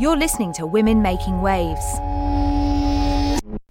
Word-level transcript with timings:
You're 0.00 0.16
listening 0.16 0.52
to 0.52 0.64
Women 0.64 1.02
Making 1.02 1.40
Waves. 1.40 1.98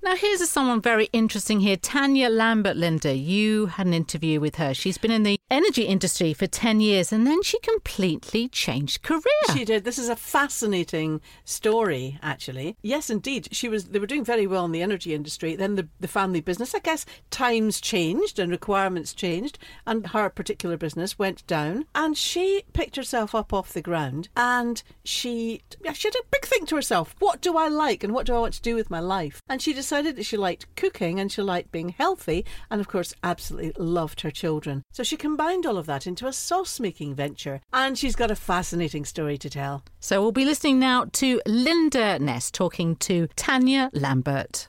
Now, 0.07 0.15
here's 0.15 0.49
someone 0.49 0.79
very 0.79 1.09
interesting 1.11 1.59
here. 1.59 1.75
Tanya 1.75 2.29
Lambert, 2.29 2.77
Linda. 2.77 3.13
You 3.13 3.65
had 3.65 3.87
an 3.87 3.93
interview 3.93 4.39
with 4.39 4.55
her. 4.55 4.73
She's 4.73 4.97
been 4.97 5.11
in 5.11 5.23
the 5.23 5.37
energy 5.51 5.83
industry 5.83 6.33
for 6.33 6.47
10 6.47 6.79
years 6.79 7.11
and 7.11 7.27
then 7.27 7.43
she 7.43 7.59
completely 7.59 8.47
changed 8.47 9.01
career. 9.01 9.21
She 9.53 9.65
did. 9.65 9.83
This 9.83 9.99
is 9.99 10.07
a 10.07 10.15
fascinating 10.15 11.19
story, 11.43 12.19
actually. 12.21 12.77
Yes, 12.81 13.09
indeed. 13.09 13.49
She 13.51 13.67
was. 13.67 13.89
They 13.89 13.99
were 13.99 14.07
doing 14.07 14.23
very 14.23 14.47
well 14.47 14.63
in 14.63 14.71
the 14.71 14.81
energy 14.81 15.13
industry. 15.13 15.57
Then 15.57 15.75
the, 15.75 15.89
the 15.99 16.07
family 16.07 16.39
business, 16.39 16.73
I 16.73 16.79
guess, 16.79 17.05
times 17.29 17.81
changed 17.81 18.39
and 18.39 18.49
requirements 18.49 19.13
changed, 19.13 19.59
and 19.85 20.07
her 20.07 20.29
particular 20.29 20.77
business 20.77 21.19
went 21.19 21.45
down. 21.47 21.83
And 21.95 22.17
she 22.17 22.63
picked 22.71 22.95
herself 22.95 23.35
up 23.35 23.51
off 23.51 23.73
the 23.73 23.81
ground 23.81 24.29
and 24.37 24.81
she, 25.03 25.63
she 25.93 26.07
had 26.07 26.15
a 26.15 26.27
big 26.31 26.45
think 26.45 26.69
to 26.69 26.75
herself 26.75 27.15
what 27.19 27.41
do 27.41 27.57
I 27.57 27.67
like 27.67 28.03
and 28.03 28.13
what 28.13 28.25
do 28.25 28.33
I 28.33 28.39
want 28.39 28.53
to 28.53 28.61
do 28.61 28.75
with 28.75 28.89
my 28.89 29.01
life? 29.01 29.41
And 29.49 29.61
she 29.61 29.73
decided 29.73 29.96
decided 29.97 30.15
that 30.15 30.25
she 30.25 30.37
liked 30.37 30.75
cooking 30.75 31.19
and 31.19 31.31
she 31.31 31.41
liked 31.41 31.71
being 31.71 31.89
healthy, 31.89 32.45
and 32.69 32.79
of 32.79 32.87
course, 32.87 33.15
absolutely 33.23 33.71
loved 33.83 34.21
her 34.21 34.29
children. 34.29 34.83
So 34.91 35.01
she 35.01 35.17
combined 35.17 35.65
all 35.65 35.75
of 35.75 35.87
that 35.87 36.05
into 36.05 36.27
a 36.27 36.33
sauce 36.33 36.79
making 36.79 37.15
venture, 37.15 37.61
and 37.73 37.97
she's 37.97 38.15
got 38.15 38.29
a 38.29 38.35
fascinating 38.35 39.05
story 39.05 39.39
to 39.39 39.49
tell. 39.49 39.83
So 39.99 40.21
we'll 40.21 40.31
be 40.31 40.45
listening 40.45 40.77
now 40.79 41.05
to 41.13 41.41
Linda 41.47 42.19
Ness 42.19 42.51
talking 42.51 42.95
to 42.97 43.27
Tanya 43.35 43.89
Lambert. 43.91 44.67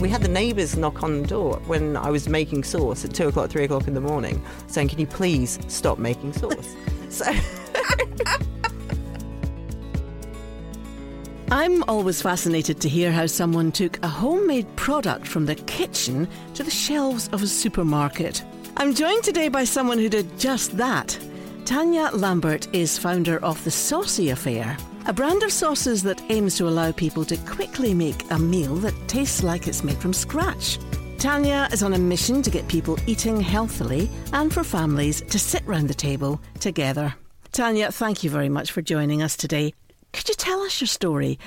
we 0.00 0.10
had 0.10 0.22
the 0.22 0.28
neighbours 0.28 0.76
knock 0.76 1.02
on 1.02 1.22
the 1.22 1.26
door 1.26 1.60
when 1.66 1.96
I 1.96 2.10
was 2.10 2.28
making 2.28 2.64
sauce 2.64 3.04
at 3.04 3.12
two 3.12 3.28
o'clock, 3.28 3.50
three 3.50 3.64
o'clock 3.64 3.88
in 3.88 3.94
the 3.94 4.00
morning, 4.00 4.42
saying, 4.68 4.88
"Can 4.88 5.00
you 5.00 5.06
please 5.06 5.58
stop 5.68 5.98
making 5.98 6.32
sauce?" 6.32 6.74
so. 7.10 7.26
I'm 11.50 11.84
always 11.84 12.20
fascinated 12.20 12.80
to 12.80 12.88
hear 12.88 13.12
how 13.12 13.26
someone 13.26 13.70
took 13.70 14.02
a 14.02 14.08
homemade 14.08 14.66
product 14.74 15.28
from 15.28 15.46
the 15.46 15.54
kitchen 15.54 16.26
to 16.54 16.64
the 16.64 16.72
shelves 16.72 17.28
of 17.28 17.40
a 17.40 17.46
supermarket. 17.46 18.42
I'm 18.76 18.92
joined 18.92 19.22
today 19.22 19.48
by 19.48 19.62
someone 19.62 19.98
who 19.98 20.08
did 20.08 20.40
just 20.40 20.76
that. 20.76 21.16
Tanya 21.64 22.10
Lambert 22.12 22.66
is 22.74 22.98
founder 22.98 23.38
of 23.44 23.62
The 23.62 23.70
Saucy 23.70 24.30
Affair, 24.30 24.76
a 25.06 25.12
brand 25.12 25.44
of 25.44 25.52
sauces 25.52 26.02
that 26.02 26.20
aims 26.30 26.56
to 26.56 26.66
allow 26.66 26.90
people 26.90 27.24
to 27.26 27.36
quickly 27.36 27.94
make 27.94 28.28
a 28.32 28.38
meal 28.40 28.74
that 28.76 28.94
tastes 29.06 29.44
like 29.44 29.68
it's 29.68 29.84
made 29.84 29.98
from 29.98 30.12
scratch. 30.12 30.80
Tanya 31.16 31.68
is 31.70 31.84
on 31.84 31.94
a 31.94 31.98
mission 31.98 32.42
to 32.42 32.50
get 32.50 32.66
people 32.66 32.98
eating 33.06 33.40
healthily 33.40 34.10
and 34.32 34.52
for 34.52 34.64
families 34.64 35.20
to 35.22 35.38
sit 35.38 35.64
round 35.64 35.88
the 35.88 35.94
table 35.94 36.40
together. 36.58 37.14
Tanya, 37.52 37.92
thank 37.92 38.24
you 38.24 38.30
very 38.30 38.48
much 38.48 38.72
for 38.72 38.82
joining 38.82 39.22
us 39.22 39.36
today. 39.36 39.72
Could 40.16 40.30
you 40.30 40.34
tell 40.34 40.62
us 40.62 40.80
your 40.80 40.88
story? 40.88 41.38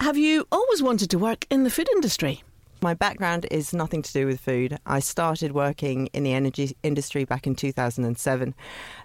Have 0.00 0.18
you 0.18 0.48
always 0.50 0.82
wanted 0.82 1.10
to 1.10 1.18
work 1.18 1.46
in 1.48 1.62
the 1.62 1.70
food 1.70 1.88
industry? 1.94 2.42
My 2.82 2.92
background 2.92 3.46
is 3.52 3.72
nothing 3.72 4.02
to 4.02 4.12
do 4.12 4.26
with 4.26 4.40
food. 4.40 4.78
I 4.84 4.98
started 4.98 5.52
working 5.52 6.08
in 6.08 6.24
the 6.24 6.32
energy 6.32 6.76
industry 6.82 7.24
back 7.24 7.46
in 7.46 7.54
2007. 7.54 8.54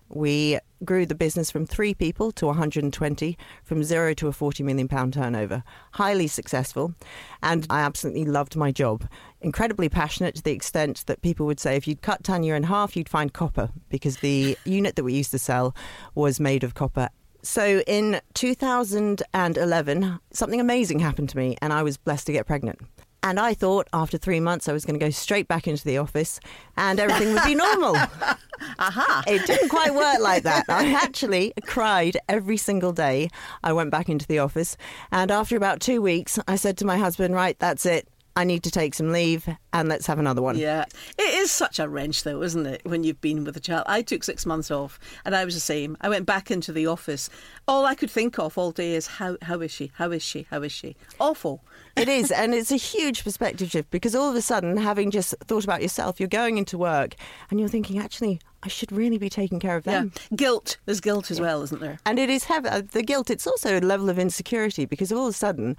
We 0.09 0.57
grew 0.83 1.05
the 1.05 1.13
business 1.13 1.51
from 1.51 1.67
three 1.67 1.93
people 1.93 2.31
to 2.31 2.47
120, 2.47 3.37
from 3.63 3.83
zero 3.83 4.15
to 4.15 4.27
a 4.27 4.33
40 4.33 4.63
million 4.63 4.87
pound 4.87 5.13
turnover. 5.13 5.63
Highly 5.91 6.25
successful, 6.25 6.95
and 7.43 7.67
I 7.69 7.81
absolutely 7.81 8.25
loved 8.25 8.55
my 8.55 8.71
job. 8.71 9.07
Incredibly 9.39 9.87
passionate 9.87 10.33
to 10.35 10.43
the 10.43 10.51
extent 10.51 11.05
that 11.05 11.21
people 11.21 11.45
would 11.45 11.59
say 11.59 11.75
if 11.75 11.87
you'd 11.87 12.01
cut 12.01 12.23
Tanya 12.23 12.55
in 12.55 12.63
half, 12.63 12.97
you'd 12.97 13.07
find 13.07 13.31
copper 13.31 13.69
because 13.89 14.17
the 14.17 14.57
unit 14.65 14.95
that 14.95 15.03
we 15.03 15.13
used 15.13 15.31
to 15.31 15.39
sell 15.39 15.75
was 16.15 16.39
made 16.39 16.63
of 16.63 16.73
copper 16.73 17.09
so 17.43 17.81
in 17.87 18.21
2011, 18.33 20.19
something 20.31 20.59
amazing 20.59 20.99
happened 20.99 21.29
to 21.29 21.37
me, 21.37 21.57
and 21.61 21.73
I 21.73 21.83
was 21.83 21.97
blessed 21.97 22.27
to 22.27 22.33
get 22.33 22.45
pregnant. 22.47 22.79
And 23.23 23.39
I 23.39 23.53
thought 23.53 23.87
after 23.93 24.17
three 24.17 24.39
months 24.39 24.67
I 24.67 24.73
was 24.73 24.83
going 24.83 24.99
to 24.99 25.05
go 25.05 25.11
straight 25.11 25.47
back 25.47 25.67
into 25.67 25.83
the 25.83 25.99
office 25.99 26.39
and 26.75 26.99
everything 26.99 27.33
would 27.33 27.43
be 27.43 27.53
normal. 27.53 27.95
Aha. 28.79 29.23
It 29.27 29.45
didn't 29.45 29.69
quite 29.69 29.93
work 29.93 30.19
like 30.19 30.41
that. 30.43 30.65
I 30.67 30.91
actually 30.93 31.53
cried 31.67 32.17
every 32.27 32.57
single 32.57 32.91
day 32.91 33.29
I 33.63 33.73
went 33.73 33.91
back 33.91 34.09
into 34.09 34.25
the 34.25 34.39
office. 34.39 34.75
And 35.11 35.29
after 35.29 35.55
about 35.55 35.81
two 35.81 36.01
weeks, 36.01 36.39
I 36.47 36.55
said 36.55 36.77
to 36.79 36.85
my 36.85 36.97
husband, 36.97 37.35
Right, 37.35 37.57
that's 37.59 37.85
it. 37.85 38.07
I 38.35 38.43
need 38.43 38.63
to 38.63 38.71
take 38.71 38.93
some 38.93 39.11
leave 39.11 39.47
and 39.73 39.89
let's 39.89 40.07
have 40.07 40.19
another 40.19 40.41
one. 40.41 40.57
Yeah. 40.57 40.85
It 41.17 41.33
is 41.35 41.51
such 41.51 41.79
a 41.79 41.89
wrench, 41.89 42.23
though, 42.23 42.41
isn't 42.41 42.65
it, 42.65 42.81
when 42.85 43.03
you've 43.03 43.21
been 43.21 43.43
with 43.43 43.57
a 43.57 43.59
child? 43.59 43.83
I 43.87 44.01
took 44.01 44.23
six 44.23 44.45
months 44.45 44.71
off 44.71 44.99
and 45.25 45.35
I 45.35 45.43
was 45.45 45.53
the 45.53 45.59
same. 45.59 45.97
I 46.01 46.09
went 46.09 46.25
back 46.25 46.49
into 46.49 46.71
the 46.71 46.87
office. 46.87 47.29
All 47.67 47.85
I 47.85 47.95
could 47.95 48.09
think 48.09 48.39
of 48.39 48.57
all 48.57 48.71
day 48.71 48.93
is 48.93 49.07
how, 49.07 49.37
how 49.41 49.59
is 49.61 49.71
she? 49.71 49.91
How 49.95 50.11
is 50.11 50.23
she? 50.23 50.47
How 50.49 50.61
is 50.61 50.71
she? 50.71 50.95
Awful. 51.19 51.61
it 51.97 52.07
is. 52.07 52.31
And 52.31 52.53
it's 52.53 52.71
a 52.71 52.77
huge 52.77 53.23
perspective 53.23 53.69
shift 53.69 53.91
because 53.91 54.15
all 54.15 54.29
of 54.29 54.35
a 54.35 54.41
sudden, 54.41 54.77
having 54.77 55.11
just 55.11 55.35
thought 55.45 55.63
about 55.63 55.81
yourself, 55.81 56.19
you're 56.19 56.29
going 56.29 56.57
into 56.57 56.77
work 56.77 57.15
and 57.49 57.59
you're 57.59 57.69
thinking, 57.69 57.99
actually, 57.99 58.39
I 58.63 58.67
should 58.67 58.91
really 58.91 59.17
be 59.17 59.29
taking 59.29 59.59
care 59.59 59.75
of 59.75 59.83
them. 59.83 60.11
Yeah. 60.15 60.37
Guilt. 60.37 60.77
There's 60.85 61.01
guilt 61.01 61.31
as 61.31 61.39
yeah. 61.39 61.45
well, 61.45 61.63
isn't 61.63 61.81
there? 61.81 61.97
And 62.05 62.19
it 62.19 62.29
is 62.29 62.45
heavy. 62.45 62.69
Uh, 62.69 62.81
the 62.91 63.03
guilt, 63.03 63.29
it's 63.29 63.47
also 63.47 63.79
a 63.79 63.81
level 63.81 64.09
of 64.09 64.19
insecurity 64.19 64.85
because 64.85 65.11
all 65.11 65.27
of 65.27 65.33
a 65.33 65.37
sudden, 65.37 65.75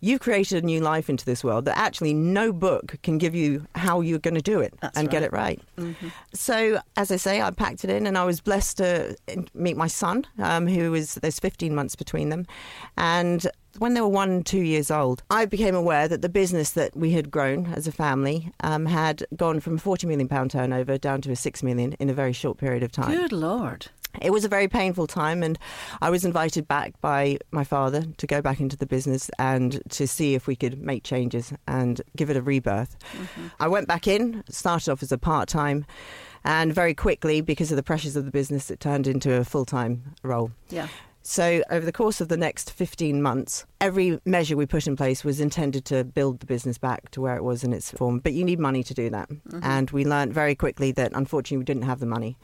you've 0.00 0.20
created 0.20 0.62
a 0.62 0.66
new 0.66 0.80
life 0.80 1.08
into 1.08 1.24
this 1.24 1.42
world 1.42 1.64
that 1.66 1.76
actually 1.78 2.14
no 2.14 2.52
book 2.52 2.96
can 3.02 3.18
give 3.18 3.34
you 3.34 3.66
how 3.74 4.00
you're 4.00 4.18
going 4.18 4.34
to 4.34 4.42
do 4.42 4.60
it 4.60 4.74
That's 4.80 4.96
and 4.96 5.06
right. 5.06 5.12
get 5.12 5.22
it 5.22 5.32
right. 5.32 5.60
Mm-hmm. 5.78 6.08
So, 6.32 6.80
as 6.96 7.10
I 7.10 7.16
say, 7.16 7.40
I 7.40 7.50
packed 7.50 7.84
it 7.84 7.90
in 7.90 8.06
and 8.06 8.16
I 8.16 8.24
was 8.24 8.40
blessed 8.40 8.78
to 8.78 9.16
meet 9.54 9.76
my 9.76 9.86
son, 9.86 10.26
um, 10.38 10.66
who 10.66 10.90
was, 10.90 11.14
there's 11.16 11.38
15 11.38 11.74
months 11.74 11.96
between 11.96 12.28
them. 12.28 12.46
And 12.96 13.46
when 13.78 13.94
they 13.94 14.00
were 14.00 14.08
one 14.08 14.30
and 14.30 14.46
two 14.46 14.60
years 14.60 14.90
old, 14.90 15.22
I 15.30 15.44
became 15.44 15.74
aware 15.74 16.08
that 16.08 16.22
the 16.22 16.28
business 16.28 16.70
that 16.72 16.96
we 16.96 17.12
had 17.12 17.30
grown 17.30 17.66
as 17.74 17.86
a 17.86 17.92
family 17.92 18.52
um, 18.60 18.86
had 18.86 19.24
gone 19.36 19.60
from 19.60 19.78
40 19.78 20.06
million 20.06 20.28
pound 20.28 20.50
turnover 20.50 20.98
down 20.98 21.20
to 21.22 21.32
a 21.32 21.36
6 21.36 21.62
million 21.62 21.92
in 21.94 22.08
a 22.08 22.14
very 22.14 22.32
short 22.32 22.58
period 22.58 22.82
of 22.82 22.92
time. 22.92 23.10
Good 23.10 23.32
Lord. 23.32 23.88
It 24.20 24.30
was 24.30 24.44
a 24.44 24.48
very 24.48 24.68
painful 24.68 25.06
time, 25.06 25.42
and 25.42 25.58
I 26.00 26.10
was 26.10 26.24
invited 26.24 26.66
back 26.68 27.00
by 27.00 27.38
my 27.50 27.64
father 27.64 28.04
to 28.16 28.26
go 28.26 28.40
back 28.42 28.60
into 28.60 28.76
the 28.76 28.86
business 28.86 29.30
and 29.38 29.80
to 29.90 30.06
see 30.06 30.34
if 30.34 30.46
we 30.46 30.56
could 30.56 30.80
make 30.80 31.04
changes 31.04 31.52
and 31.66 32.00
give 32.16 32.30
it 32.30 32.36
a 32.36 32.42
rebirth. 32.42 32.96
Mm-hmm. 33.12 33.48
I 33.60 33.68
went 33.68 33.88
back 33.88 34.06
in, 34.06 34.44
started 34.48 34.90
off 34.90 35.02
as 35.02 35.12
a 35.12 35.18
part 35.18 35.48
time, 35.48 35.86
and 36.44 36.72
very 36.72 36.94
quickly, 36.94 37.40
because 37.40 37.72
of 37.72 37.76
the 37.76 37.82
pressures 37.82 38.16
of 38.16 38.24
the 38.24 38.30
business, 38.30 38.70
it 38.70 38.80
turned 38.80 39.06
into 39.06 39.34
a 39.34 39.44
full 39.44 39.64
time 39.64 40.14
role. 40.22 40.52
Yeah. 40.68 40.88
So, 41.28 41.60
over 41.70 41.84
the 41.84 41.90
course 41.90 42.20
of 42.20 42.28
the 42.28 42.36
next 42.36 42.70
15 42.70 43.20
months, 43.20 43.66
every 43.80 44.20
measure 44.24 44.56
we 44.56 44.64
put 44.64 44.86
in 44.86 44.94
place 44.94 45.24
was 45.24 45.40
intended 45.40 45.84
to 45.86 46.04
build 46.04 46.38
the 46.38 46.46
business 46.46 46.78
back 46.78 47.10
to 47.10 47.20
where 47.20 47.34
it 47.34 47.42
was 47.42 47.64
in 47.64 47.72
its 47.72 47.90
form. 47.90 48.20
But 48.20 48.32
you 48.32 48.44
need 48.44 48.60
money 48.60 48.84
to 48.84 48.94
do 48.94 49.10
that. 49.10 49.28
Mm-hmm. 49.28 49.58
And 49.60 49.90
we 49.90 50.04
learned 50.04 50.32
very 50.32 50.54
quickly 50.54 50.92
that 50.92 51.10
unfortunately 51.14 51.56
we 51.56 51.64
didn't 51.64 51.82
have 51.82 51.98
the 51.98 52.06
money 52.06 52.38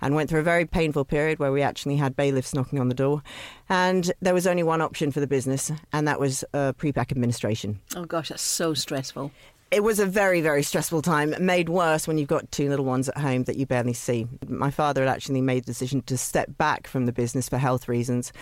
and 0.00 0.14
went 0.14 0.30
through 0.30 0.38
a 0.38 0.44
very 0.44 0.64
painful 0.66 1.04
period 1.04 1.40
where 1.40 1.50
we 1.50 1.62
actually 1.62 1.96
had 1.96 2.14
bailiffs 2.14 2.54
knocking 2.54 2.78
on 2.78 2.88
the 2.88 2.94
door. 2.94 3.24
And 3.68 4.12
there 4.22 4.34
was 4.34 4.46
only 4.46 4.62
one 4.62 4.80
option 4.80 5.10
for 5.10 5.18
the 5.18 5.26
business, 5.26 5.72
and 5.92 6.06
that 6.06 6.20
was 6.20 6.44
uh, 6.54 6.74
pre 6.74 6.92
pack 6.92 7.10
administration. 7.10 7.80
Oh, 7.96 8.04
gosh, 8.04 8.28
that's 8.28 8.40
so 8.40 8.72
stressful 8.72 9.32
it 9.70 9.82
was 9.82 10.00
a 10.00 10.06
very, 10.06 10.40
very 10.40 10.62
stressful 10.62 11.02
time, 11.02 11.34
made 11.40 11.68
worse 11.68 12.08
when 12.08 12.16
you've 12.16 12.28
got 12.28 12.50
two 12.50 12.68
little 12.68 12.84
ones 12.84 13.08
at 13.08 13.18
home 13.18 13.44
that 13.44 13.56
you 13.56 13.66
barely 13.66 13.92
see. 13.92 14.26
My 14.46 14.70
father 14.70 15.02
had 15.02 15.10
actually 15.10 15.42
made 15.42 15.64
the 15.64 15.72
decision 15.72 16.02
to 16.02 16.16
step 16.16 16.56
back 16.56 16.86
from 16.86 17.06
the 17.06 17.12
business 17.12 17.48
for 17.48 17.58
health 17.58 17.88
reasons. 17.88 18.32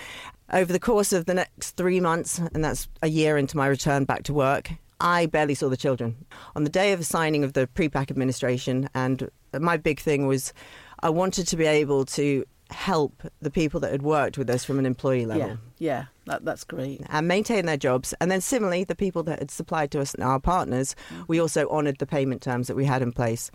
Over 0.53 0.73
the 0.73 0.79
course 0.79 1.13
of 1.13 1.27
the 1.27 1.35
next 1.35 1.73
three 1.73 2.01
months, 2.01 2.39
and 2.39 2.65
that's 2.65 2.89
a 3.03 3.09
year 3.09 3.37
into 3.37 3.57
my 3.57 3.67
return 3.67 4.05
back 4.05 4.23
to 4.25 4.33
work, 4.33 4.71
I 5.01 5.27
barely 5.27 5.55
saw 5.55 5.69
the 5.69 5.77
children. 5.77 6.17
On 6.55 6.65
the 6.65 6.71
day 6.71 6.93
of 6.93 7.01
the 7.01 7.05
signing 7.05 7.43
of 7.45 7.55
the 7.55 7.67
pre-pack 7.67 8.11
administration, 8.11 8.89
and 8.95 9.29
my 9.59 9.77
big 9.77 10.01
thing 10.01 10.27
was 10.27 10.53
I 11.01 11.11
wanted 11.11 11.49
to 11.49 11.57
be 11.57 11.67
able 11.67 12.05
to 12.07 12.47
help 12.71 13.23
the 13.41 13.51
people 13.51 13.81
that 13.81 13.93
had 13.93 14.03
worked 14.03 14.39
with 14.39 14.49
us 14.49 14.65
from 14.65 14.79
an 14.79 14.87
employee 14.87 15.27
level. 15.27 15.49
Yeah, 15.49 15.57
yeah, 15.79 16.05
that, 16.27 16.45
that's 16.45 16.65
great. 16.65 17.03
And 17.09 17.27
maintain 17.27 17.67
their 17.67 17.77
jobs. 17.77 18.15
And 18.21 18.31
then 18.31 18.41
similarly, 18.41 18.85
the 18.85 18.95
people 18.95 19.23
that 19.25 19.39
had 19.39 19.51
supplied 19.51 19.91
to 19.93 20.01
us 20.01 20.15
and 20.15 20.23
our 20.23 20.41
partners, 20.41 20.95
mm-hmm. 21.09 21.23
we 21.29 21.41
also 21.41 21.69
honoured 21.69 21.99
the 21.99 22.07
payment 22.07 22.43
terms 22.43 22.67
that 22.67 22.77
we 22.77 22.85
had 22.85 23.03
in 23.03 23.13
place. 23.13 23.51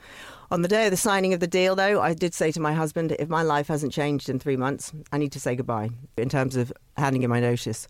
On 0.49 0.61
the 0.61 0.67
day 0.67 0.85
of 0.85 0.91
the 0.91 0.97
signing 0.97 1.33
of 1.33 1.39
the 1.39 1.47
deal, 1.47 1.75
though, 1.75 2.01
I 2.01 2.13
did 2.13 2.33
say 2.33 2.51
to 2.51 2.59
my 2.59 2.73
husband, 2.73 3.15
if 3.19 3.29
my 3.29 3.41
life 3.41 3.67
hasn't 3.67 3.93
changed 3.93 4.27
in 4.29 4.39
three 4.39 4.57
months, 4.57 4.91
I 5.11 5.17
need 5.17 5.31
to 5.33 5.39
say 5.39 5.55
goodbye 5.55 5.89
in 6.17 6.27
terms 6.27 6.55
of 6.55 6.73
handing 6.97 7.23
in 7.23 7.29
my 7.29 7.39
notice. 7.39 7.87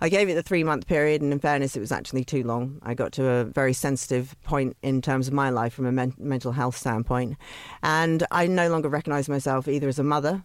I 0.00 0.08
gave 0.08 0.28
it 0.28 0.34
the 0.34 0.42
three 0.42 0.64
month 0.64 0.86
period, 0.86 1.22
and 1.22 1.32
in 1.32 1.38
fairness, 1.38 1.76
it 1.76 1.80
was 1.80 1.92
actually 1.92 2.24
too 2.24 2.42
long. 2.42 2.80
I 2.82 2.94
got 2.94 3.12
to 3.12 3.28
a 3.28 3.44
very 3.44 3.72
sensitive 3.72 4.34
point 4.42 4.76
in 4.82 5.02
terms 5.02 5.28
of 5.28 5.34
my 5.34 5.50
life 5.50 5.72
from 5.72 5.86
a 5.86 5.92
men- 5.92 6.14
mental 6.18 6.52
health 6.52 6.76
standpoint. 6.76 7.36
And 7.82 8.26
I 8.30 8.46
no 8.46 8.68
longer 8.70 8.88
recognised 8.88 9.28
myself 9.28 9.68
either 9.68 9.88
as 9.88 9.98
a 9.98 10.04
mother 10.04 10.44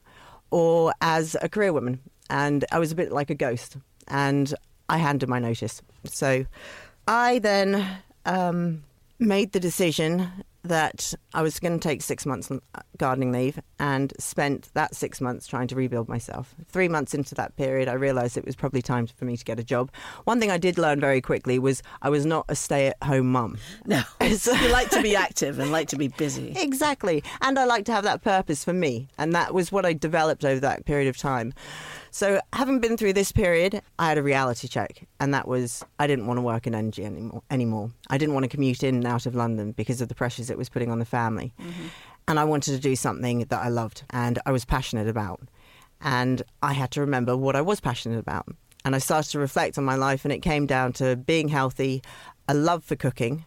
or 0.51 0.93
as 1.01 1.35
a 1.41 1.49
career 1.49 1.73
woman. 1.73 1.99
And 2.29 2.65
I 2.71 2.79
was 2.79 2.91
a 2.91 2.95
bit 2.95 3.11
like 3.11 3.29
a 3.29 3.35
ghost. 3.35 3.77
And 4.07 4.53
I 4.89 4.97
handed 4.97 5.29
my 5.29 5.39
notice. 5.39 5.81
So 6.05 6.45
I 7.07 7.39
then 7.39 7.85
um, 8.25 8.83
made 9.19 9.51
the 9.51 9.59
decision 9.59 10.29
that 10.63 11.13
I 11.33 11.41
was 11.41 11.59
going 11.59 11.79
to 11.79 11.87
take 11.87 12.01
six 12.01 12.25
months 12.25 12.51
gardening 12.97 13.31
leave 13.31 13.59
and 13.79 14.13
spent 14.19 14.69
that 14.73 14.95
six 14.95 15.21
months 15.21 15.47
trying 15.47 15.67
to 15.67 15.75
rebuild 15.75 16.09
myself. 16.09 16.55
Three 16.67 16.87
months 16.87 17.13
into 17.13 17.35
that 17.35 17.55
period, 17.55 17.87
I 17.87 17.93
realised 17.93 18.35
it 18.35 18.45
was 18.45 18.55
probably 18.55 18.81
time 18.81 19.07
for 19.07 19.25
me 19.25 19.37
to 19.37 19.45
get 19.45 19.59
a 19.59 19.63
job. 19.63 19.91
One 20.23 20.39
thing 20.39 20.51
I 20.51 20.57
did 20.57 20.77
learn 20.77 20.99
very 20.99 21.21
quickly 21.21 21.59
was 21.59 21.83
I 22.01 22.09
was 22.09 22.25
not 22.25 22.45
a 22.49 22.55
stay 22.55 22.87
at 22.87 23.03
home 23.03 23.31
mum. 23.31 23.57
No, 23.85 24.01
you 24.21 24.69
like 24.69 24.89
to 24.89 25.01
be 25.01 25.15
active 25.15 25.59
and 25.59 25.71
like 25.71 25.87
to 25.89 25.97
be 25.97 26.07
busy. 26.07 26.53
Exactly. 26.55 27.23
And 27.41 27.59
I 27.59 27.65
like 27.65 27.85
to 27.85 27.91
have 27.91 28.03
that 28.03 28.23
purpose 28.23 28.63
for 28.63 28.73
me. 28.73 29.07
And 29.17 29.33
that 29.33 29.53
was 29.53 29.71
what 29.71 29.85
I 29.85 29.93
developed 29.93 30.43
over 30.43 30.59
that 30.61 30.85
period 30.85 31.07
of 31.07 31.17
time. 31.17 31.53
So, 32.15 32.39
having 32.53 32.79
been 32.79 32.95
through 32.95 33.11
this 33.11 33.33
period, 33.33 33.81
I 33.99 34.07
had 34.07 34.17
a 34.17 34.23
reality 34.23 34.69
check, 34.69 35.05
and 35.19 35.33
that 35.33 35.49
was 35.49 35.83
I 35.99 36.07
didn't 36.07 36.27
want 36.27 36.37
to 36.37 36.41
work 36.41 36.65
in 36.65 36.73
energy 36.73 37.03
anymore. 37.03 37.43
anymore. 37.51 37.91
I 38.09 38.17
didn't 38.17 38.33
want 38.33 38.45
to 38.45 38.47
commute 38.47 38.83
in 38.83 38.95
and 38.95 39.05
out 39.05 39.25
of 39.25 39.35
London 39.35 39.73
because 39.73 39.99
of 39.99 40.07
the 40.07 40.15
pressures 40.15 40.49
it 40.49 40.57
was 40.57 40.69
putting 40.69 40.89
on 40.89 40.99
the 40.99 41.03
family. 41.03 41.51
Mm-hmm. 41.59 41.87
And 42.29 42.39
I 42.39 42.45
wanted 42.45 42.71
to 42.71 42.79
do 42.79 42.95
something 42.95 43.39
that 43.39 43.59
I 43.59 43.67
loved 43.67 44.03
and 44.11 44.39
I 44.45 44.53
was 44.53 44.63
passionate 44.63 45.09
about. 45.09 45.41
And 45.99 46.41
I 46.63 46.71
had 46.71 46.89
to 46.91 47.01
remember 47.01 47.35
what 47.35 47.57
I 47.57 47.61
was 47.61 47.81
passionate 47.81 48.19
about. 48.19 48.47
And 48.85 48.95
I 48.95 48.99
started 48.99 49.31
to 49.31 49.39
reflect 49.39 49.77
on 49.77 49.83
my 49.83 49.95
life, 49.95 50.23
and 50.23 50.31
it 50.31 50.39
came 50.39 50.65
down 50.65 50.93
to 50.93 51.17
being 51.17 51.49
healthy, 51.49 52.01
a 52.47 52.53
love 52.53 52.85
for 52.85 52.95
cooking, 52.95 53.43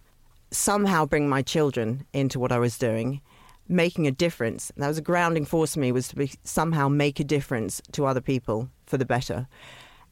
somehow 0.51 1.07
bring 1.07 1.27
my 1.27 1.41
children 1.41 2.05
into 2.13 2.39
what 2.39 2.53
I 2.53 2.59
was 2.59 2.77
doing, 2.77 3.23
making 3.69 4.07
a 4.07 4.11
difference. 4.11 4.73
That 4.77 4.89
was 4.89 4.99
a 4.99 5.03
grounding 5.03 5.45
force 5.45 5.75
for 5.75 5.81
me 5.81 5.93
was 5.93 6.09
to 6.09 6.17
be, 6.17 6.33
somehow 6.45 6.89
make 6.89 7.21
a 7.21 7.25
difference 7.25 7.83
to 7.93 8.07
other 8.07 8.21
people 8.21 8.71
for 8.87 8.97
the 8.97 9.05
better. 9.05 9.47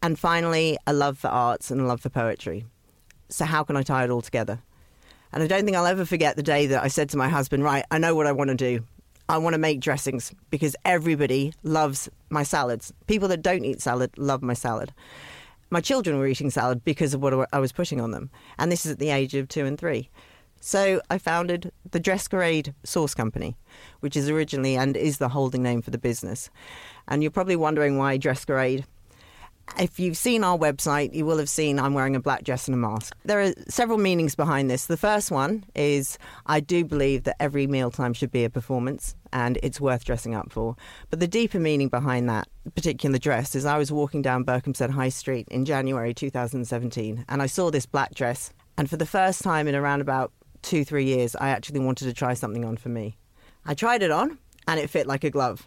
And 0.03 0.19
finally, 0.19 0.76
a 0.87 0.93
love 0.93 1.19
for 1.19 1.29
arts 1.29 1.70
and 1.70 1.81
a 1.81 1.85
love 1.85 2.00
for 2.00 2.11
poetry. 2.11 2.67
So 3.29 3.44
how 3.44 3.64
can 3.64 3.76
I 3.76 3.82
tie 3.82 4.05
it 4.05 4.11
all 4.11 4.20
together? 4.20 4.61
And 5.32 5.43
I 5.43 5.47
don't 5.47 5.64
think 5.64 5.76
I'll 5.76 5.87
ever 5.87 6.05
forget 6.05 6.37
the 6.37 6.43
day 6.43 6.67
that 6.67 6.82
I 6.82 6.88
said 6.88 7.08
to 7.11 7.17
my 7.17 7.29
husband, 7.29 7.64
"Right, 7.64 7.85
I 7.91 7.99
know 7.99 8.14
what 8.14 8.26
I 8.26 8.32
want 8.32 8.49
to 8.49 8.55
do. 8.55 8.85
I 9.29 9.38
want 9.38 9.55
to 9.55 9.59
make 9.59 9.81
dressings 9.81 10.32
because 10.50 10.76
everybody 10.85 11.52
loves 11.64 12.09
my 12.31 12.44
salads. 12.44 12.93
People 13.06 13.29
that 13.29 13.43
don't 13.43 13.64
eat 13.64 13.82
salad 13.82 14.11
love 14.17 14.43
my 14.43 14.55
salad." 14.55 14.93
My 15.69 15.81
children 15.81 16.19
were 16.19 16.29
eating 16.29 16.50
salad 16.50 16.85
because 16.85 17.12
of 17.12 17.20
what 17.20 17.49
I 17.52 17.59
was 17.59 17.73
putting 17.73 18.00
on 18.00 18.12
them. 18.12 18.31
And 18.56 18.70
this 18.70 18.87
is 18.87 18.93
at 18.93 18.99
the 19.00 19.11
age 19.11 19.35
of 19.35 19.49
2 19.49 19.67
and 19.67 19.76
3. 19.76 20.09
So 20.61 21.00
I 21.11 21.19
founded 21.19 21.73
the 21.91 22.00
Dressquerade 22.00 22.75
Sauce 22.85 23.14
Company, 23.14 23.56
which 24.00 24.17
is 24.17 24.29
originally 24.29 24.76
and 24.76 24.97
is 24.97 25.19
the 25.19 25.29
holding 25.29 25.62
name 25.62 25.82
for 25.82 25.91
the 25.91 25.99
business. 25.99 26.50
And 27.08 27.23
you're 27.23 27.31
probably 27.31 27.56
wondering 27.56 27.99
why 27.99 28.17
Dressquerade. 28.17 28.85
If 29.79 29.99
you've 29.99 30.17
seen 30.17 30.44
our 30.44 30.56
website, 30.56 31.12
you 31.12 31.26
will 31.26 31.38
have 31.38 31.49
seen 31.49 31.79
I'm 31.79 31.93
wearing 31.93 32.17
a 32.17 32.20
black 32.20 32.44
dress 32.44 32.69
and 32.69 32.75
a 32.75 32.79
mask. 32.79 33.14
There 33.25 33.41
are 33.43 33.53
several 33.69 33.99
meanings 33.99 34.35
behind 34.35 34.70
this. 34.70 34.87
The 34.87 34.97
first 34.97 35.31
one 35.31 35.64
is 35.75 36.19
I 36.47 36.61
do 36.61 36.85
believe 36.85 37.25
that 37.25 37.37
every 37.41 37.67
mealtime 37.67 38.14
should 38.14 38.31
be 38.31 38.44
a 38.44 38.50
performance 38.50 39.14
and 39.32 39.59
it's 39.62 39.81
worth 39.81 40.05
dressing 40.05 40.35
up 40.35 40.52
for. 40.52 40.76
But 41.11 41.20
the 41.20 41.29
deeper 41.29 41.59
meaning 41.59 41.88
behind 41.88 42.29
that 42.29 42.49
particular 42.75 43.19
dress 43.19 43.55
is 43.55 43.67
I 43.67 43.76
was 43.76 43.93
walking 43.93 44.23
down 44.23 44.44
Berkhamsted 44.44 44.91
High 44.91 45.11
Street 45.11 45.49
in 45.50 45.64
January 45.64 46.14
2017 46.14 47.25
and 47.29 47.43
I 47.43 47.47
saw 47.47 47.70
this 47.70 47.87
black 47.87 48.14
dress. 48.14 48.52
And 48.79 48.88
for 48.88 48.97
the 48.97 49.06
first 49.06 49.43
time 49.43 49.69
in 49.69 49.75
around 49.75 50.00
about 50.00 50.32
two, 50.66 50.84
three 50.84 51.04
years, 51.04 51.34
I 51.36 51.50
actually 51.50 51.80
wanted 51.80 52.06
to 52.06 52.12
try 52.12 52.34
something 52.34 52.64
on 52.64 52.76
for 52.76 52.88
me. 52.88 53.16
I 53.64 53.74
tried 53.74 54.02
it 54.02 54.10
on 54.10 54.38
and 54.68 54.78
it 54.78 54.90
fit 54.90 55.06
like 55.06 55.24
a 55.24 55.30
glove. 55.30 55.66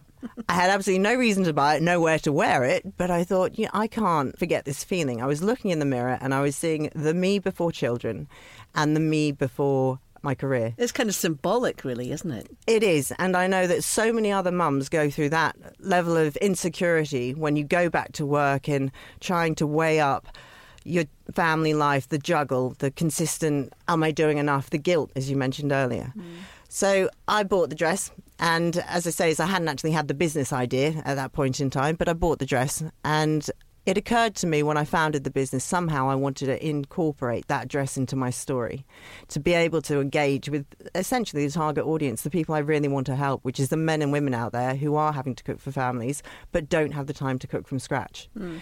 I 0.49 0.53
had 0.53 0.69
absolutely 0.69 1.01
no 1.01 1.15
reason 1.15 1.45
to 1.45 1.53
buy 1.53 1.75
it, 1.75 1.81
nowhere 1.81 2.19
to 2.19 2.31
wear 2.33 2.65
it, 2.65 2.97
but 2.97 3.09
I 3.09 3.23
thought, 3.23 3.57
you 3.57 3.65
know, 3.65 3.71
I 3.73 3.87
can't 3.87 4.37
forget 4.37 4.65
this 4.65 4.83
feeling. 4.83 5.21
I 5.21 5.25
was 5.25 5.41
looking 5.41 5.71
in 5.71 5.79
the 5.79 5.85
mirror 5.85 6.17
and 6.19 6.33
I 6.33 6.41
was 6.41 6.57
seeing 6.57 6.89
the 6.93 7.13
me 7.13 7.39
before 7.39 7.71
children 7.71 8.27
and 8.75 8.95
the 8.95 8.99
me 8.99 9.31
before 9.31 9.99
my 10.21 10.35
career. 10.35 10.73
It's 10.77 10.91
kind 10.91 11.07
of 11.07 11.15
symbolic, 11.15 11.85
really, 11.85 12.11
isn't 12.11 12.31
it? 12.31 12.47
It 12.67 12.83
is. 12.83 13.13
And 13.17 13.37
I 13.37 13.47
know 13.47 13.67
that 13.67 13.85
so 13.85 14.11
many 14.11 14.33
other 14.33 14.51
mums 14.51 14.89
go 14.89 15.09
through 15.09 15.29
that 15.29 15.55
level 15.79 16.17
of 16.17 16.35
insecurity 16.37 17.33
when 17.33 17.55
you 17.55 17.63
go 17.63 17.89
back 17.89 18.11
to 18.13 18.25
work 18.25 18.67
and 18.67 18.91
trying 19.21 19.55
to 19.55 19.67
weigh 19.67 20.01
up 20.01 20.27
your 20.83 21.05
family 21.33 21.73
life, 21.73 22.07
the 22.09 22.17
juggle, 22.17 22.75
the 22.79 22.91
consistent, 22.91 23.73
am 23.87 24.03
I 24.03 24.11
doing 24.11 24.37
enough, 24.37 24.69
the 24.69 24.77
guilt, 24.77 25.11
as 25.15 25.29
you 25.29 25.35
mentioned 25.35 25.71
earlier. 25.71 26.13
Mm. 26.17 26.23
So 26.69 27.09
I 27.27 27.43
bought 27.43 27.69
the 27.69 27.75
dress, 27.75 28.11
and 28.39 28.77
as 28.87 29.07
I 29.07 29.09
say, 29.09 29.35
I 29.39 29.45
hadn't 29.47 29.67
actually 29.67 29.91
had 29.91 30.07
the 30.07 30.13
business 30.13 30.53
idea 30.53 31.01
at 31.03 31.15
that 31.15 31.33
point 31.33 31.59
in 31.59 31.69
time, 31.69 31.95
but 31.95 32.07
I 32.07 32.13
bought 32.13 32.39
the 32.39 32.45
dress, 32.45 32.83
and 33.03 33.49
it 33.85 33.97
occurred 33.97 34.35
to 34.35 34.45
me 34.45 34.61
when 34.61 34.77
I 34.77 34.83
founded 34.83 35.23
the 35.23 35.31
business 35.31 35.63
somehow 35.63 36.09
I 36.09 36.15
wanted 36.15 36.45
to 36.45 36.63
incorporate 36.63 37.47
that 37.47 37.67
dress 37.67 37.97
into 37.97 38.15
my 38.15 38.29
story, 38.29 38.85
to 39.29 39.39
be 39.39 39.53
able 39.53 39.81
to 39.83 39.99
engage 39.99 40.47
with 40.47 40.65
essentially 40.93 41.45
the 41.47 41.51
target 41.51 41.85
audience, 41.85 42.21
the 42.21 42.29
people 42.29 42.53
I 42.53 42.59
really 42.59 42.87
want 42.87 43.07
to 43.07 43.15
help, 43.15 43.43
which 43.43 43.59
is 43.59 43.69
the 43.69 43.77
men 43.77 44.03
and 44.03 44.11
women 44.11 44.35
out 44.35 44.51
there 44.51 44.75
who 44.75 44.95
are 44.95 45.11
having 45.11 45.33
to 45.33 45.43
cook 45.43 45.59
for 45.59 45.71
families 45.71 46.21
but 46.51 46.69
don't 46.69 46.91
have 46.91 47.07
the 47.07 47.13
time 47.13 47.39
to 47.39 47.47
cook 47.47 47.67
from 47.67 47.79
scratch. 47.79 48.29
Mm. 48.37 48.59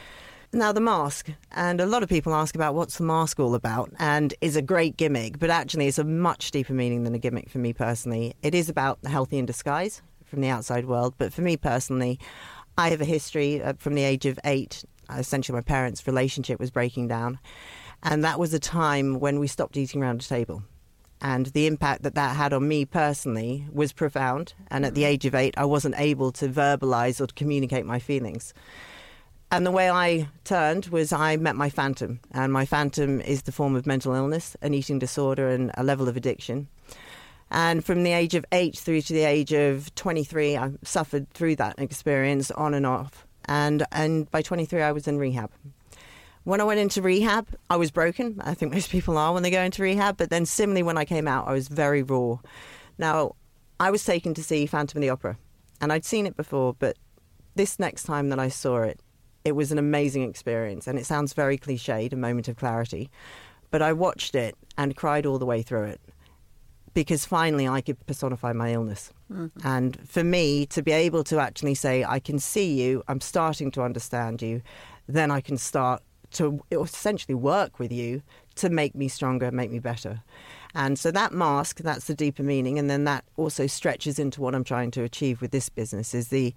Now, 0.53 0.71
the 0.71 0.79
mask, 0.79 1.29
and 1.51 1.81
a 1.81 1.85
lot 1.85 2.03
of 2.03 2.09
people 2.09 2.33
ask 2.33 2.55
about 2.55 2.73
what's 2.73 2.97
the 2.97 3.03
mask 3.03 3.37
all 3.37 3.53
about, 3.53 3.91
and 3.99 4.33
is 4.39 4.55
a 4.55 4.61
great 4.61 4.95
gimmick, 4.95 5.39
but 5.39 5.49
actually 5.49 5.87
it's 5.87 5.99
a 5.99 6.05
much 6.05 6.51
deeper 6.51 6.71
meaning 6.71 7.03
than 7.03 7.13
a 7.13 7.19
gimmick 7.19 7.49
for 7.49 7.57
me 7.57 7.73
personally. 7.73 8.33
It 8.41 8.55
is 8.55 8.69
about 8.69 8.97
healthy 9.05 9.39
in 9.39 9.45
disguise 9.45 10.01
from 10.23 10.39
the 10.39 10.47
outside 10.47 10.85
world, 10.85 11.15
but 11.17 11.33
for 11.33 11.41
me 11.41 11.57
personally, 11.57 12.17
I 12.77 12.91
have 12.91 13.01
a 13.01 13.05
history 13.05 13.61
uh, 13.61 13.73
from 13.77 13.95
the 13.95 14.03
age 14.03 14.25
of 14.25 14.39
eight. 14.45 14.85
Essentially, 15.13 15.53
my 15.55 15.61
parents' 15.61 16.07
relationship 16.07 16.61
was 16.61 16.71
breaking 16.71 17.09
down, 17.09 17.39
and 18.01 18.23
that 18.23 18.39
was 18.39 18.53
a 18.53 18.59
time 18.59 19.19
when 19.19 19.39
we 19.39 19.47
stopped 19.47 19.75
eating 19.75 20.01
around 20.01 20.21
a 20.21 20.27
table. 20.27 20.63
And 21.19 21.47
the 21.47 21.67
impact 21.67 22.03
that 22.03 22.15
that 22.15 22.37
had 22.37 22.53
on 22.53 22.67
me 22.67 22.85
personally 22.85 23.67
was 23.73 23.91
profound. 23.91 24.53
And 24.69 24.85
at 24.85 24.95
the 24.95 25.03
age 25.03 25.25
of 25.25 25.35
eight, 25.35 25.55
I 25.57 25.65
wasn't 25.65 25.95
able 25.97 26.31
to 26.33 26.47
verbalize 26.47 27.19
or 27.19 27.27
to 27.27 27.33
communicate 27.33 27.85
my 27.85 27.99
feelings. 27.99 28.53
And 29.49 29.65
the 29.65 29.71
way 29.71 29.89
I 29.89 30.27
turned 30.43 30.87
was 30.87 31.13
I 31.13 31.37
met 31.37 31.55
my 31.55 31.69
phantom. 31.69 32.19
And 32.31 32.51
my 32.51 32.65
phantom 32.65 33.21
is 33.21 33.43
the 33.43 33.51
form 33.51 33.75
of 33.75 33.85
mental 33.85 34.13
illness, 34.13 34.57
an 34.61 34.73
eating 34.73 34.99
disorder, 34.99 35.47
and 35.49 35.71
a 35.75 35.83
level 35.83 36.09
of 36.09 36.17
addiction. 36.17 36.67
And 37.49 37.83
from 37.83 38.03
the 38.03 38.11
age 38.11 38.35
of 38.35 38.45
eight 38.51 38.77
through 38.77 39.01
to 39.03 39.13
the 39.13 39.23
age 39.23 39.53
of 39.53 39.93
23, 39.95 40.57
I 40.57 40.71
suffered 40.83 41.29
through 41.29 41.55
that 41.57 41.79
experience 41.79 42.51
on 42.51 42.73
and 42.73 42.85
off. 42.85 43.25
And, 43.45 43.85
and 43.93 44.29
by 44.31 44.41
23, 44.41 44.81
I 44.81 44.91
was 44.91 45.07
in 45.07 45.17
rehab. 45.17 45.49
When 46.43 46.59
I 46.59 46.65
went 46.65 46.81
into 46.81 47.01
rehab, 47.01 47.47
I 47.69 47.77
was 47.77 47.89
broken. 47.89 48.41
I 48.43 48.53
think 48.53 48.73
most 48.73 48.89
people 48.89 49.17
are 49.17 49.33
when 49.33 49.43
they 49.43 49.51
go 49.51 49.61
into 49.61 49.81
rehab. 49.81 50.17
But 50.17 50.29
then, 50.29 50.45
similarly, 50.45 50.83
when 50.83 50.97
I 50.97 51.05
came 51.05 51.27
out, 51.27 51.47
I 51.47 51.53
was 51.53 51.69
very 51.69 52.03
raw. 52.03 52.39
Now, 52.97 53.35
I 53.79 53.91
was 53.91 54.03
taken 54.03 54.33
to 54.33 54.43
see 54.43 54.65
Phantom 54.65 54.97
of 54.97 55.01
the 55.01 55.09
Opera, 55.09 55.37
and 55.79 55.93
I'd 55.93 56.03
seen 56.03 56.25
it 56.25 56.35
before, 56.35 56.75
but 56.79 56.97
this 57.55 57.79
next 57.79 58.03
time 58.03 58.29
that 58.29 58.39
I 58.39 58.49
saw 58.49 58.81
it, 58.81 58.99
it 59.47 59.55
was 59.55 59.71
an 59.71 59.77
amazing 59.77 60.23
experience. 60.23 60.87
And 60.87 60.99
it 60.99 61.05
sounds 61.05 61.31
very 61.31 61.57
cliched, 61.57 62.11
a 62.11 62.17
moment 62.17 62.49
of 62.49 62.57
clarity. 62.57 63.09
But 63.71 63.81
I 63.81 63.93
watched 63.93 64.35
it 64.35 64.55
and 64.77 64.95
cried 64.95 65.25
all 65.25 65.39
the 65.39 65.45
way 65.45 65.61
through 65.61 65.85
it 65.85 66.01
because 66.93 67.25
finally 67.25 67.67
I 67.67 67.79
could 67.81 68.05
personify 68.07 68.51
my 68.51 68.73
illness. 68.73 69.13
Mm-hmm. 69.31 69.65
And 69.65 69.97
for 70.09 70.23
me 70.23 70.65
to 70.67 70.81
be 70.81 70.91
able 70.91 71.23
to 71.25 71.39
actually 71.39 71.75
say, 71.75 72.03
I 72.03 72.19
can 72.19 72.39
see 72.39 72.81
you, 72.81 73.03
I'm 73.07 73.21
starting 73.21 73.71
to 73.71 73.83
understand 73.83 74.41
you, 74.41 74.61
then 75.07 75.31
I 75.31 75.39
can 75.39 75.57
start 75.57 76.01
to 76.31 76.59
essentially 76.71 77.35
work 77.35 77.79
with 77.79 77.91
you 77.91 78.21
to 78.55 78.69
make 78.69 78.95
me 78.95 79.07
stronger, 79.07 79.49
make 79.49 79.71
me 79.71 79.79
better. 79.79 80.23
And 80.75 80.99
so 80.99 81.09
that 81.11 81.31
mask, 81.31 81.79
that's 81.79 82.05
the 82.05 82.15
deeper 82.15 82.43
meaning. 82.43 82.77
And 82.77 82.89
then 82.89 83.05
that 83.05 83.23
also 83.37 83.65
stretches 83.67 84.19
into 84.19 84.41
what 84.41 84.53
I'm 84.53 84.65
trying 84.65 84.91
to 84.91 85.03
achieve 85.03 85.39
with 85.39 85.51
this 85.51 85.69
business 85.69 86.13
is 86.13 86.27
the 86.27 86.53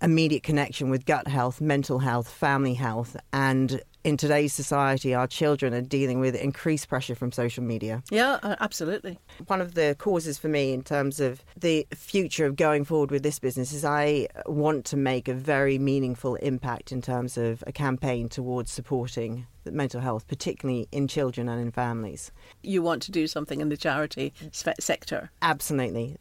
immediate 0.00 0.42
connection 0.42 0.90
with 0.90 1.06
gut 1.06 1.28
health, 1.28 1.60
mental 1.60 1.98
health, 1.98 2.28
family 2.28 2.74
health, 2.74 3.16
and 3.32 3.80
in 4.04 4.16
today's 4.16 4.52
society, 4.52 5.14
our 5.14 5.26
children 5.26 5.74
are 5.74 5.82
dealing 5.82 6.20
with 6.20 6.34
increased 6.34 6.88
pressure 6.88 7.14
from 7.14 7.32
social 7.32 7.62
media. 7.62 8.02
Yeah, 8.10 8.38
uh, 8.42 8.56
absolutely. 8.60 9.18
One 9.48 9.60
of 9.60 9.74
the 9.74 9.96
causes 9.98 10.38
for 10.38 10.48
me 10.48 10.72
in 10.72 10.82
terms 10.82 11.20
of 11.20 11.44
the 11.56 11.86
future 11.94 12.46
of 12.46 12.56
going 12.56 12.84
forward 12.84 13.10
with 13.10 13.22
this 13.22 13.38
business 13.38 13.72
is 13.72 13.84
I 13.84 14.28
want 14.46 14.84
to 14.86 14.96
make 14.96 15.28
a 15.28 15.34
very 15.34 15.78
meaningful 15.78 16.36
impact 16.36 16.92
in 16.92 17.02
terms 17.02 17.36
of 17.36 17.62
a 17.66 17.72
campaign 17.72 18.28
towards 18.28 18.70
supporting 18.70 19.46
mental 19.64 20.00
health, 20.00 20.26
particularly 20.26 20.88
in 20.92 21.08
children 21.08 21.48
and 21.48 21.60
in 21.60 21.70
families. 21.70 22.32
You 22.62 22.82
want 22.82 23.02
to 23.02 23.10
do 23.10 23.26
something 23.26 23.60
in 23.60 23.68
the 23.68 23.76
charity 23.76 24.32
sector? 24.52 25.30
Absolutely. 25.42 26.16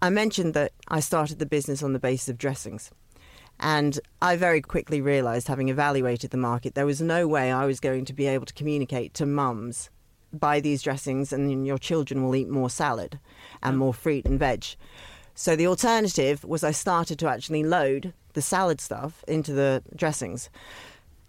I 0.00 0.10
mentioned 0.10 0.54
that 0.54 0.72
I 0.88 1.00
started 1.00 1.38
the 1.38 1.46
business 1.46 1.82
on 1.82 1.92
the 1.92 1.98
basis 1.98 2.28
of 2.28 2.38
dressings. 2.38 2.90
And 3.60 3.98
I 4.22 4.36
very 4.36 4.60
quickly 4.60 5.00
realised, 5.00 5.48
having 5.48 5.68
evaluated 5.68 6.30
the 6.30 6.36
market, 6.36 6.74
there 6.74 6.86
was 6.86 7.00
no 7.00 7.26
way 7.26 7.50
I 7.50 7.66
was 7.66 7.80
going 7.80 8.04
to 8.04 8.12
be 8.12 8.26
able 8.26 8.46
to 8.46 8.54
communicate 8.54 9.14
to 9.14 9.26
mums 9.26 9.90
buy 10.32 10.60
these 10.60 10.82
dressings 10.82 11.32
and 11.32 11.66
your 11.66 11.78
children 11.78 12.22
will 12.22 12.36
eat 12.36 12.48
more 12.48 12.70
salad 12.70 13.18
and 13.62 13.76
mm. 13.76 13.78
more 13.78 13.94
fruit 13.94 14.26
and 14.26 14.38
veg. 14.38 14.64
So 15.34 15.56
the 15.56 15.66
alternative 15.66 16.44
was 16.44 16.64
I 16.64 16.72
started 16.72 17.18
to 17.20 17.28
actually 17.28 17.62
load 17.62 18.12
the 18.32 18.42
salad 18.42 18.80
stuff 18.80 19.24
into 19.28 19.52
the 19.52 19.82
dressings. 19.94 20.50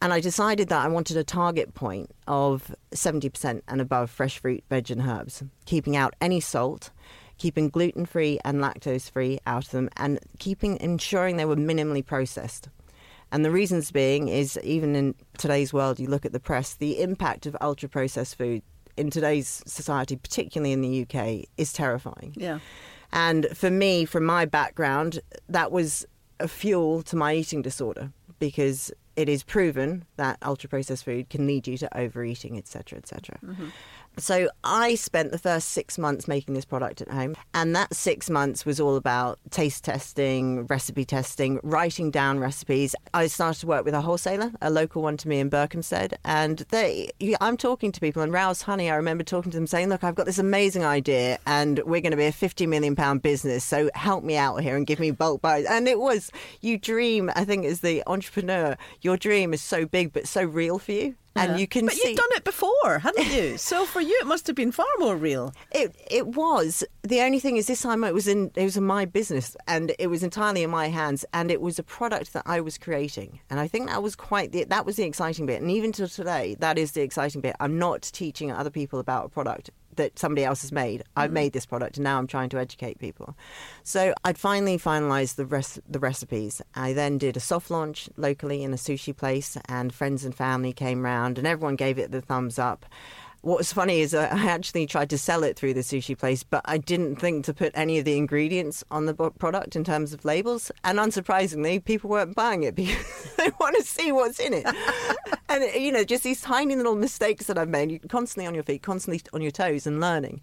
And 0.02 0.14
I 0.14 0.20
decided 0.20 0.70
that 0.70 0.84
I 0.84 0.88
wanted 0.88 1.18
a 1.18 1.24
target 1.24 1.74
point 1.74 2.12
of 2.26 2.74
70% 2.92 3.62
and 3.68 3.82
above 3.82 4.10
fresh 4.10 4.40
fruit, 4.40 4.64
veg, 4.70 4.90
and 4.92 5.02
herbs, 5.02 5.44
keeping 5.66 5.96
out 5.96 6.16
any 6.22 6.40
salt, 6.40 6.90
keeping 7.40 7.70
gluten 7.70 8.06
free 8.06 8.40
and 8.46 8.60
lactose 8.60 9.10
free 9.10 9.40
out 9.48 9.66
of 9.66 9.72
them, 9.72 9.90
and 9.98 10.20
keeping 10.38 10.80
ensuring 10.80 11.38
they 11.38 11.46
were 11.46 11.56
minimally 11.56 12.06
processed. 12.06 12.70
And 13.32 13.44
the 13.44 13.52
reasons 13.52 13.92
being 13.92 14.28
is 14.28 14.60
even 14.64 14.96
in 14.96 15.16
today's 15.38 15.74
world, 15.74 16.00
you 16.00 16.08
look 16.08 16.26
at 16.26 16.34
the 16.34 16.40
press, 16.40 16.76
the 16.76 17.02
impact 17.02 17.46
of 17.46 17.56
ultra 17.62 17.90
processed 17.90 18.38
food 18.38 18.62
in 18.98 19.10
today's 19.10 19.64
society, 19.66 20.16
particularly 20.16 20.74
in 20.74 20.82
the 20.82 21.02
UK, 21.04 21.46
is 21.58 21.72
terrifying. 21.72 22.34
Yeah. 22.36 22.60
And 23.12 23.48
for 23.56 23.72
me, 23.72 24.06
from 24.06 24.26
my 24.26 24.46
background, 24.46 25.20
that 25.48 25.72
was 25.72 26.06
a 26.40 26.48
fuel 26.48 27.02
to 27.04 27.16
my 27.16 27.34
eating 27.34 27.62
disorder 27.62 28.12
because 28.40 28.92
it 29.16 29.28
is 29.28 29.44
proven 29.44 30.06
that 30.16 30.38
ultra 30.44 30.70
processed 30.70 31.04
food 31.04 31.30
can 31.30 31.46
lead 31.46 31.68
you 31.68 31.78
to 31.78 31.98
overeating, 31.98 32.58
etc., 32.58 32.98
etc. 32.98 33.38
Mm-hmm. 33.46 33.68
So 34.20 34.50
I 34.64 34.96
spent 34.96 35.32
the 35.32 35.38
first 35.38 35.70
six 35.70 35.98
months 35.98 36.28
making 36.28 36.54
this 36.54 36.66
product 36.66 37.02
at 37.02 37.10
home, 37.10 37.36
and 37.54 37.76
that 37.76 37.94
six 37.96 38.30
months 38.30 38.66
was 38.66 38.80
all 38.80 38.96
about 38.96 39.40
taste 39.50 39.86
testing, 39.86 40.68
recipe 40.68 41.06
testing, 41.06 41.60
writing 41.64 42.12
down 42.12 42.40
recipes. 42.40 42.96
I 43.14 43.28
started 43.28 43.62
to 43.62 43.68
work 43.68 43.86
with 43.86 43.94
a 43.94 44.02
wholesaler, 44.02 44.52
a 44.62 44.70
local 44.70 45.02
one 45.02 45.18
to 45.18 45.28
me 45.28 45.40
in 45.40 45.50
Berkhamsted, 45.50 46.14
and 46.26 46.60
they, 46.70 47.10
I'm 47.40 47.58
talking 47.58 47.92
to 47.92 48.00
people, 48.00 48.22
and 48.22 48.34
Rouse 48.34 48.62
Honey, 48.62 48.90
I 48.90 48.96
remember 48.96 49.24
talking 49.24 49.52
to 49.52 49.58
them 49.58 49.68
saying, 49.68 49.90
"Look, 49.90 50.04
I've 50.04 50.16
got 50.16 50.26
this 50.26 50.40
amazing 50.40 50.84
idea, 50.84 51.40
and 51.46 51.80
we're 51.86 52.02
going 52.02 52.12
to 52.12 52.18
be 52.18 52.26
a 52.26 52.32
50 52.32 52.68
million 52.68 52.96
pound 52.96 53.22
business, 53.22 53.64
so 53.64 53.90
help 53.94 54.24
me 54.24 54.36
out 54.36 54.58
here 54.58 54.76
and 54.76 54.86
give 54.86 55.00
me 55.00 55.12
bulk 55.12 55.42
buys." 55.42 55.66
And 55.66 55.88
it 55.88 56.00
was, 56.00 56.32
you 56.62 56.78
dream. 56.78 57.32
I 57.36 57.46
think 57.46 57.66
as 57.66 57.82
the 57.82 58.04
entrepreneur, 58.08 58.76
your 59.02 59.18
dream 59.18 59.54
is 59.54 59.62
so 59.62 59.86
big 59.86 60.14
but 60.14 60.28
so 60.28 60.44
real 60.44 60.80
for 60.80 60.92
you 60.92 61.16
and 61.36 61.52
yeah. 61.52 61.58
you 61.58 61.68
can 61.68 61.86
but 61.86 61.94
see. 61.94 62.10
you've 62.10 62.18
done 62.18 62.30
it 62.32 62.44
before, 62.44 63.00
haven't 63.00 63.32
you? 63.32 63.58
so 63.70 63.86
for 63.86 64.02
you, 64.02 64.18
it 64.22 64.28
must 64.28 64.48
have 64.48 64.56
been 64.56 64.72
far 64.72 64.88
more 64.98 65.16
real. 65.16 65.54
It 65.72 65.96
it 66.10 66.28
was. 66.28 66.84
The 67.04 67.22
only 67.22 67.40
thing 67.40 67.58
is, 67.58 67.68
this 67.68 67.82
time 67.82 68.04
it 68.04 68.14
was 68.14 68.28
in 68.28 68.52
it 68.56 68.64
was 68.64 68.78
in 68.78 68.86
my 68.86 69.06
business, 69.06 69.56
and 69.68 69.94
it 70.00 70.08
was 70.08 70.24
entirely 70.24 70.64
in 70.64 70.70
my 70.70 70.88
hands, 70.88 71.26
and 71.34 71.52
it 71.52 71.62
was 71.62 71.80
a 71.80 71.84
product 71.84 72.34
that 72.34 72.44
I 72.46 72.62
was 72.62 72.78
creating, 72.78 73.40
and 73.50 73.60
I 73.60 73.68
think 73.68 73.88
that 73.88 74.04
was 74.04 74.16
quite 74.16 74.52
the, 74.52 74.64
that 74.66 74.86
was 74.86 74.96
the 74.96 75.04
exciting 75.04 75.46
bit, 75.46 75.62
and 75.62 75.72
even 75.72 75.92
to 75.94 76.08
today, 76.08 76.56
that 76.60 76.78
is 76.78 76.92
the 76.92 77.02
exciting 77.02 77.42
bit. 77.42 77.56
I'm 77.60 77.78
not 77.78 78.02
teaching 78.02 78.52
other 78.52 78.70
people 78.70 79.00
about 79.00 79.26
a 79.26 79.30
product 79.30 79.70
that 80.00 80.18
somebody 80.18 80.46
else 80.46 80.62
has 80.62 80.72
made. 80.72 81.04
I've 81.16 81.28
mm-hmm. 81.28 81.34
made 81.36 81.54
this 81.54 81.66
product, 81.66 81.98
and 81.98 82.06
now 82.06 82.18
I'm 82.18 82.28
trying 82.28 82.50
to 82.50 82.58
educate 82.58 83.00
people. 83.00 83.36
So 83.84 84.14
I'd 84.24 84.38
finally 84.38 84.78
finalised 84.78 85.36
the 85.36 85.46
rest 85.46 85.80
the 85.88 86.00
recipes. 86.00 86.62
I 86.74 86.94
then 86.94 87.18
did 87.18 87.38
a 87.38 87.42
soft 87.42 87.70
launch 87.70 88.10
locally 88.16 88.64
in 88.64 88.74
a 88.74 88.78
sushi 88.78 89.16
place, 89.16 89.58
and 89.68 89.94
friends 89.94 90.24
and 90.24 90.34
family 90.34 90.74
came 90.74 91.04
round, 91.04 91.38
and 91.38 91.46
everyone 91.46 91.76
gave 91.76 92.00
it 92.00 92.12
the 92.12 92.22
thumbs 92.22 92.58
up. 92.58 92.86
What 93.42 93.58
was 93.58 93.72
funny 93.72 94.02
is 94.02 94.14
I 94.14 94.26
actually 94.26 94.86
tried 94.86 95.10
to 95.12 95.18
sell 95.18 95.46
it 95.46 95.56
through 95.56 95.74
the 95.74 95.80
sushi 95.80 96.18
place, 96.18 96.44
but 96.44 96.62
I 96.66 96.78
didn't 96.78 97.16
think 97.16 97.46
to 97.46 97.54
put 97.54 97.72
any 97.74 97.98
of 97.98 98.04
the 98.04 98.18
ingredients 98.18 98.84
on 98.92 99.06
the 99.06 99.14
product 99.14 99.78
in 99.78 99.86
terms 99.86 100.12
of 100.12 100.26
labels. 100.26 100.72
And 100.84 101.00
unsurprisingly, 101.00 101.84
people 101.84 102.10
weren't 102.10 102.36
buying 102.36 102.64
it 102.64 102.76
because 102.76 103.34
they 103.38 103.50
want 103.58 103.78
to 103.78 103.84
see 103.84 104.12
what's 104.12 104.42
in 104.42 104.54
it. 104.54 104.66
and, 105.50 105.64
you 105.82 105.90
know, 105.90 106.04
just 106.04 106.24
these 106.24 106.42
tiny 106.42 106.76
little 106.76 106.96
mistakes 106.96 107.46
that 107.46 107.58
I've 107.58 107.70
made, 107.70 107.92
you're 107.92 108.00
constantly 108.10 108.46
on 108.46 108.56
your 108.56 108.64
feet, 108.64 108.82
constantly 108.82 109.22
on 109.32 109.42
your 109.42 109.52
toes 109.52 109.88
and 109.88 110.02
learning. 110.02 110.42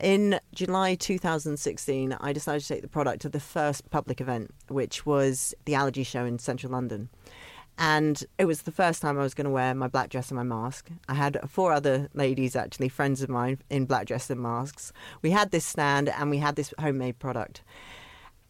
In 0.00 0.38
July 0.54 0.94
2016, 0.94 2.16
I 2.20 2.32
decided 2.32 2.62
to 2.62 2.68
take 2.68 2.82
the 2.82 2.88
product 2.88 3.22
to 3.22 3.28
the 3.28 3.40
first 3.40 3.90
public 3.90 4.20
event, 4.20 4.54
which 4.68 5.04
was 5.04 5.54
the 5.64 5.74
Allergy 5.74 6.04
Show 6.04 6.24
in 6.24 6.38
central 6.38 6.70
London. 6.70 7.08
And 7.78 8.24
it 8.38 8.46
was 8.46 8.62
the 8.62 8.72
first 8.72 9.00
time 9.00 9.18
I 9.18 9.22
was 9.22 9.34
going 9.34 9.44
to 9.44 9.50
wear 9.50 9.72
my 9.72 9.86
black 9.86 10.10
dress 10.10 10.30
and 10.30 10.36
my 10.36 10.42
mask. 10.42 10.90
I 11.08 11.14
had 11.14 11.38
four 11.48 11.72
other 11.72 12.08
ladies, 12.12 12.56
actually, 12.56 12.88
friends 12.88 13.22
of 13.22 13.28
mine, 13.28 13.58
in 13.70 13.86
black 13.86 14.06
dress 14.06 14.28
and 14.30 14.40
masks. 14.40 14.92
We 15.22 15.30
had 15.30 15.52
this 15.52 15.64
stand 15.64 16.08
and 16.08 16.28
we 16.28 16.38
had 16.38 16.56
this 16.56 16.74
homemade 16.80 17.20
product. 17.20 17.62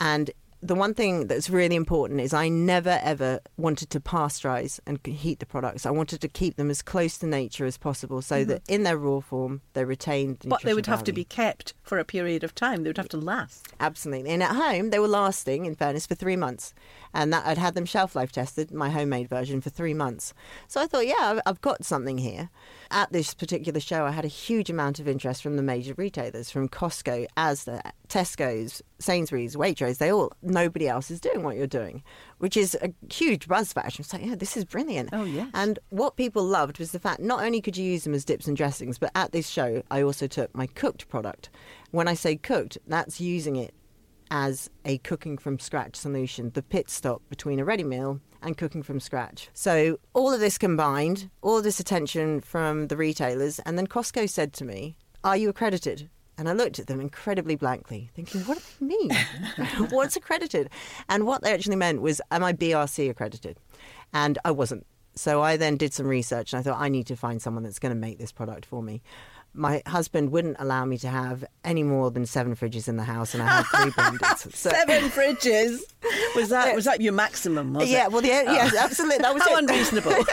And 0.01 0.31
the 0.61 0.75
one 0.75 0.93
thing 0.93 1.29
that's 1.29 1.49
really 1.49 1.77
important 1.77 2.21
is 2.21 2.35
I 2.35 2.49
never 2.49 2.99
ever 3.03 3.41
wanted 3.57 3.91
to 3.91 4.01
pasteurize 4.01 4.81
and 4.87 4.99
heat 5.07 5.39
the 5.39 5.47
products. 5.47 5.87
I 5.87 5.91
wanted 5.91 6.21
to 6.23 6.29
keep 6.29 6.57
them 6.57 6.71
as 6.71 6.83
close 6.83 7.17
to 7.19 7.27
nature 7.27 7.65
as 7.65 7.79
possible 7.79 8.23
so 8.23 8.41
mm-hmm. 8.41 8.51
that 8.51 8.63
in 8.69 8.83
their 8.83 8.99
raw 8.99 9.21
form 9.21 9.61
they 9.75 9.85
retained. 9.85 10.39
but 10.47 10.63
they 10.63 10.75
would 10.75 10.87
value. 10.87 10.97
have 10.97 11.05
to 11.05 11.13
be 11.13 11.25
kept 11.25 11.75
for 11.83 11.99
a 11.99 12.05
period 12.05 12.43
of 12.43 12.55
time. 12.55 12.83
They 12.83 12.89
would 12.91 12.97
have 12.97 13.09
to 13.11 13.17
last. 13.17 13.69
Absolutely. 13.79 14.31
And 14.31 14.43
at 14.43 14.57
home 14.57 14.91
they 14.91 14.99
were 14.99 15.09
lasting, 15.09 15.67
in 15.67 15.75
fairness, 15.77 16.07
for 16.07 16.15
three 16.15 16.37
months. 16.37 16.75
And 17.15 17.33
that 17.33 17.47
I'd 17.47 17.59
had 17.59 17.75
them 17.75 17.87
shelf 17.87 18.17
life 18.17 18.33
tested, 18.33 18.73
my 18.73 18.91
homemade 18.91 19.29
version, 19.29 19.61
for 19.61 19.71
three 19.71 19.95
months. 19.95 20.35
So 20.67 20.81
I 20.81 20.87
thought, 20.87 21.07
yeah, 21.07 21.41
I've 21.47 21.61
got 21.61 21.85
something 21.85 22.19
here. 22.19 22.51
At 22.91 23.13
this 23.13 23.35
particular 23.35 23.81
show, 23.81 24.07
I 24.07 24.13
had 24.13 24.25
a 24.25 24.29
huge 24.29 24.71
amount 24.71 24.99
of 24.99 25.07
interest 25.07 25.43
from 25.43 25.57
the 25.57 25.63
major 25.63 25.93
retailers, 25.99 26.51
from 26.51 26.71
Costco, 26.71 27.27
Asda, 27.37 27.83
Tesco's, 28.09 28.83
Sainsbury's, 28.99 29.57
Waitrose. 29.57 29.99
They 29.99 30.11
all, 30.11 30.33
nobody 30.41 30.89
else 30.89 31.11
is 31.11 31.21
doing 31.21 31.43
what 31.43 31.57
you're 31.57 31.67
doing, 31.67 32.03
which 32.39 32.57
is 32.57 32.77
a 32.81 32.93
huge 33.13 33.47
buzz 33.47 33.75
factor. 33.75 34.01
It's 34.01 34.13
like, 34.13 34.25
yeah, 34.25 34.37
this 34.37 34.57
is 34.57 34.65
brilliant. 34.65 35.11
Oh, 35.13 35.25
yes. 35.25 35.51
And 35.53 35.79
what 35.91 36.17
people 36.17 36.43
loved 36.43 36.79
was 36.79 36.93
the 36.93 36.99
fact 36.99 37.21
not 37.21 37.43
only 37.43 37.61
could 37.61 37.77
you 37.77 37.85
use 37.85 38.05
them 38.05 38.15
as 38.15 38.25
dips 38.25 38.47
and 38.47 38.57
dressings, 38.57 38.99
but 38.99 39.11
at 39.15 39.33
this 39.33 39.49
show, 39.49 39.83
I 39.91 40.01
also 40.01 40.27
took 40.27 40.55
my 40.55 40.67
cooked 40.67 41.09
product. 41.09 41.51
When 41.91 42.09
I 42.09 42.15
say 42.15 42.37
cooked, 42.37 42.79
that's 42.87 43.21
using 43.21 43.57
it 43.57 43.75
as 44.31 44.71
a 44.85 44.99
cooking 44.99 45.39
from 45.39 45.59
scratch 45.59 45.97
solution, 45.97 46.51
the 46.51 46.63
pit 46.63 46.91
stop 46.91 47.23
between 47.29 47.59
a 47.59 47.65
ready 47.65 47.85
meal 47.85 48.21
and 48.43 48.57
cooking 48.57 48.83
from 48.83 49.01
scratch. 49.01 49.49
So, 49.53 49.99
all 50.15 50.33
of 50.33 50.41
this 50.41 50.59
combined, 50.59 51.31
all 51.43 51.61
this 51.63 51.81
attention 51.81 52.41
from 52.41 52.89
the 52.89 52.97
retailers, 52.97 53.59
and 53.61 53.77
then 53.77 53.87
Costco 53.87 54.29
said 54.29 54.53
to 54.55 54.65
me, 54.65 54.97
Are 55.25 55.37
you 55.37 55.49
accredited? 55.49 56.09
And 56.39 56.49
I 56.49 56.53
looked 56.53 56.79
at 56.79 56.87
them 56.87 57.01
incredibly 57.01 57.57
blankly, 57.57 58.11
thinking, 58.15 58.43
what 58.43 58.59
do 58.59 58.65
they 58.79 58.87
mean? 58.87 59.11
What's 59.91 60.15
accredited? 60.15 60.71
And 61.09 61.27
what 61.27 61.43
they 61.43 61.53
actually 61.53 61.75
meant 61.75 62.01
was, 62.01 62.21
am 62.31 62.45
I 62.45 62.53
BRC 62.53 63.11
accredited? 63.11 63.59
And 64.13 64.39
I 64.45 64.53
wasn't. 64.53 64.87
So 65.17 65.43
I 65.43 65.57
then 65.57 65.77
did 65.77 65.93
some 65.93 66.07
research 66.07 66.53
and 66.53 66.61
I 66.61 66.63
thought, 66.63 66.81
I 66.81 66.89
need 66.89 67.09
to 67.09 67.17
find 67.17 67.43
someone 67.43 67.65
that's 67.65 67.81
going 67.81 67.91
to 67.93 68.01
make 68.01 68.21
this 68.21 68.31
product 68.31 68.67
for 68.67 68.85
me 68.85 69.03
my 69.59 69.83
husband 69.87 70.31
wouldn't 70.31 70.57
allow 70.61 70.85
me 70.85 70.97
to 70.99 71.09
have 71.09 71.45
any 71.65 71.83
more 71.83 72.11
than 72.11 72.25
seven 72.25 72.55
fridges 72.55 72.89
in 72.89 72.97
the 72.97 73.03
house, 73.03 73.35
and 73.35 73.43
I 73.43 73.47
had 73.47 73.67
three 73.67 73.91
blenders. 73.91 74.39
So. 74.59 74.71
seven 74.71 75.11
fridges 75.11 75.81
was 76.37 76.49
that 76.51 76.75
was 76.75 76.85
that 76.85 77.01
your 77.01 77.13
maximum? 77.13 77.75
Was 77.75 77.91
yeah, 77.91 78.05
it? 78.05 78.13
well, 78.13 78.25
yeah, 78.25 78.43
yes, 78.43 78.73
oh. 78.75 78.79
absolutely. 78.79 79.19
That 79.19 79.35
was 79.35 79.43
How 79.43 79.57
it. 79.57 79.65
unreasonable. 79.65 80.13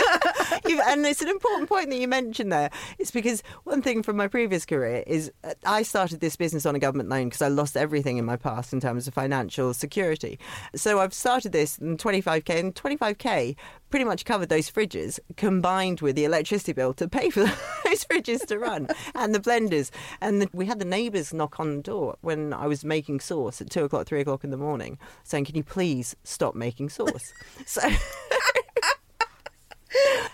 and 0.65 1.05
it's 1.05 1.21
an 1.21 1.29
important 1.29 1.69
point 1.69 1.89
that 1.89 1.97
you 1.97 2.07
mentioned 2.07 2.51
there. 2.51 2.69
It's 2.99 3.11
because 3.11 3.43
one 3.63 3.81
thing 3.81 4.03
from 4.03 4.17
my 4.17 4.27
previous 4.27 4.65
career 4.65 5.03
is 5.05 5.31
uh, 5.43 5.53
I 5.65 5.83
started 5.83 6.19
this 6.19 6.35
business 6.35 6.65
on 6.65 6.75
a 6.75 6.79
government 6.79 7.09
loan 7.09 7.25
because 7.25 7.41
I 7.41 7.47
lost 7.47 7.77
everything 7.77 8.17
in 8.17 8.25
my 8.25 8.35
past 8.35 8.73
in 8.73 8.79
terms 8.79 9.07
of 9.07 9.13
financial 9.13 9.73
security. 9.73 10.39
So 10.75 10.99
I've 10.99 11.13
started 11.13 11.51
this 11.51 11.77
in 11.77 11.97
25k, 11.97 12.59
and 12.59 12.75
25k 12.75 13.55
pretty 13.89 14.05
much 14.05 14.25
covered 14.25 14.49
those 14.49 14.69
fridges 14.69 15.19
combined 15.37 16.01
with 16.01 16.15
the 16.15 16.25
electricity 16.25 16.73
bill 16.73 16.93
to 16.93 17.07
pay 17.07 17.29
for 17.29 17.41
those 17.85 18.03
fridges 18.05 18.45
to 18.47 18.59
run 18.59 18.87
and 19.13 19.33
the 19.33 19.39
blenders. 19.39 19.91
And 20.21 20.41
the, 20.41 20.49
we 20.53 20.65
had 20.65 20.79
the 20.79 20.85
neighbours 20.85 21.33
knock 21.33 21.59
on 21.59 21.77
the 21.77 21.81
door 21.81 22.17
when 22.21 22.53
I 22.53 22.67
was 22.67 22.83
making 22.83 23.19
sauce 23.19 23.61
at 23.61 23.69
two 23.69 23.83
o'clock, 23.85 24.07
three 24.07 24.21
o'clock 24.21 24.43
in 24.43 24.49
the 24.49 24.57
morning, 24.57 24.97
saying, 25.23 25.45
"Can 25.45 25.55
you 25.55 25.63
please 25.63 26.15
stop 26.23 26.55
making 26.55 26.89
sauce?" 26.89 27.33
so. 27.65 27.81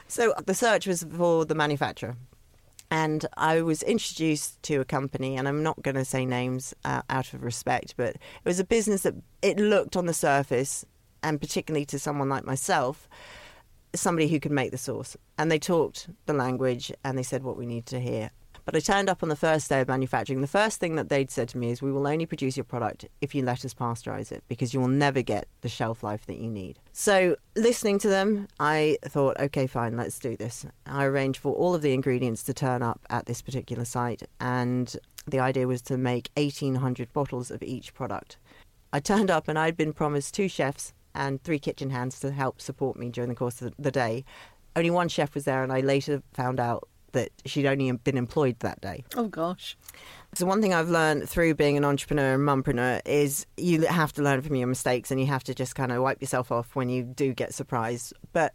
So 0.08 0.34
the 0.46 0.53
search 0.53 0.88
was 0.88 1.03
for 1.15 1.46
the 1.46 1.56
manufacturer 1.56 2.15
and 2.91 3.25
I 3.38 3.62
was 3.62 3.82
introduced 3.84 4.62
to 4.63 4.82
a 4.82 4.86
company, 4.86 5.38
and 5.38 5.48
I'm 5.48 5.63
not 5.63 5.82
going 5.82 5.96
to 5.96 6.03
say 6.03 6.25
names 6.25 6.75
uh, 6.84 7.01
out 7.10 7.34
of 7.34 7.41
respect, 7.41 7.94
but 7.96 8.10
it 8.15 8.20
was 8.44 8.60
a 8.60 8.65
business 8.65 9.03
that 9.03 9.15
it 9.41 9.58
looked 9.58 9.96
on 9.96 10.08
the 10.08 10.13
surface, 10.13 10.84
and 11.24 11.39
particularly 11.39 11.86
to 11.86 11.98
someone 11.98 12.27
like 12.27 12.44
myself, 12.44 13.08
somebody 13.96 14.27
who 14.27 14.41
could 14.41 14.51
make 14.51 14.72
the 14.72 14.77
sauce. 14.77 15.15
And 15.38 15.50
they 15.50 15.58
talked 15.58 16.10
the 16.25 16.34
language 16.34 16.91
and 17.03 17.18
they 17.18 17.24
said 17.24 17.44
what 17.44 17.58
we 17.58 17.65
need 17.65 17.86
to 17.88 18.00
hear. 18.00 18.32
But 18.65 18.75
I 18.75 18.80
turned 18.80 19.10
up 19.10 19.24
on 19.24 19.30
the 19.30 19.36
first 19.36 19.70
day 19.70 19.82
of 19.82 19.88
manufacturing. 19.88 20.41
The 20.41 20.48
first 20.48 20.80
thing 20.80 20.96
that 20.96 21.10
they'd 21.10 21.32
said 21.32 21.50
to 21.50 21.58
me 21.58 21.72
is, 21.72 21.82
We 21.82 21.91
will 21.91 22.08
only 22.08 22.25
produce 22.25 22.58
your 22.58 22.63
product 22.63 23.06
if 23.22 23.34
you 23.34 23.44
let 23.44 23.65
us 23.65 23.74
pasteurize 23.74 24.32
it 24.32 24.44
because 24.48 24.74
you 24.74 24.80
will 24.80 24.88
never 24.88 25.22
get 25.22 25.48
the 25.62 25.70
shelf 25.70 26.03
life 26.03 26.25
that 26.27 26.38
you 26.38 26.50
need. 26.50 26.80
So, 26.94 27.36
listening 27.56 28.00
to 28.00 28.08
them, 28.08 28.48
I 28.60 28.98
thought, 29.06 29.39
Okay, 29.39 29.68
fine, 29.68 29.98
let's 29.98 30.20
do 30.20 30.36
this. 30.36 30.65
I 30.86 31.06
arranged 31.06 31.39
for 31.39 31.53
all 31.53 31.74
of 31.74 31.82
the 31.82 31.94
ingredients 31.94 32.44
to 32.44 32.53
turn 32.53 32.82
up 32.82 33.01
at 33.10 33.25
this 33.25 33.41
particular 33.41 33.86
site, 33.86 34.24
and 34.39 34.96
the 35.27 35.39
idea 35.39 35.68
was 35.68 35.82
to 35.84 35.98
make 35.98 36.30
1,800 36.36 37.12
bottles 37.13 37.51
of 37.51 37.63
each 37.63 37.94
product. 37.94 38.38
I 38.94 39.00
turned 39.00 39.32
up 39.32 39.48
and 39.48 39.58
I'd 39.58 39.77
been 39.77 39.94
promised 39.94 40.34
two 40.34 40.50
chefs 40.50 40.94
and 41.15 41.41
three 41.44 41.60
kitchen 41.60 41.89
hands 41.89 42.20
to 42.20 42.32
help 42.32 42.62
support 42.62 42.98
me 42.98 43.10
during 43.10 43.30
the 43.30 43.36
course 43.36 43.62
of 43.62 43.74
the 43.77 43.91
day. 43.91 44.25
Only 44.75 44.89
one 44.89 45.10
chef 45.10 45.36
was 45.36 45.46
there, 45.46 45.63
and 45.63 45.72
I 45.72 45.82
later 45.82 46.24
found 46.34 46.60
out 46.60 46.88
that 47.13 47.30
she'd 47.46 47.65
only 47.65 47.91
been 47.91 48.18
employed 48.18 48.60
that 48.60 48.82
day. 48.82 49.03
Oh, 49.15 49.27
gosh. 49.27 49.77
So, 50.34 50.46
one 50.46 50.62
thing 50.62 50.74
I've 50.74 50.89
learned 50.89 51.27
through 51.27 51.56
being 51.56 51.77
an 51.77 51.84
entrepreneur 51.84 52.34
and 52.36 52.44
mumpreneur 52.44 53.01
is 53.06 53.46
you 53.58 53.82
have 53.88 54.13
to 54.13 54.22
learn 54.22 54.41
from 54.41 54.56
your 54.56 54.68
mistakes 54.68 55.12
and 55.12 55.20
you 55.20 55.27
have 55.27 55.44
to 55.46 55.53
just 55.53 55.75
kind 55.75 55.91
of 55.91 56.01
wipe 56.01 56.22
yourself 56.22 56.51
off 56.51 56.75
when 56.75 56.89
you 56.89 57.03
do 57.03 57.34
get 57.34 57.53
surprised. 57.53 58.13
But 58.32 58.53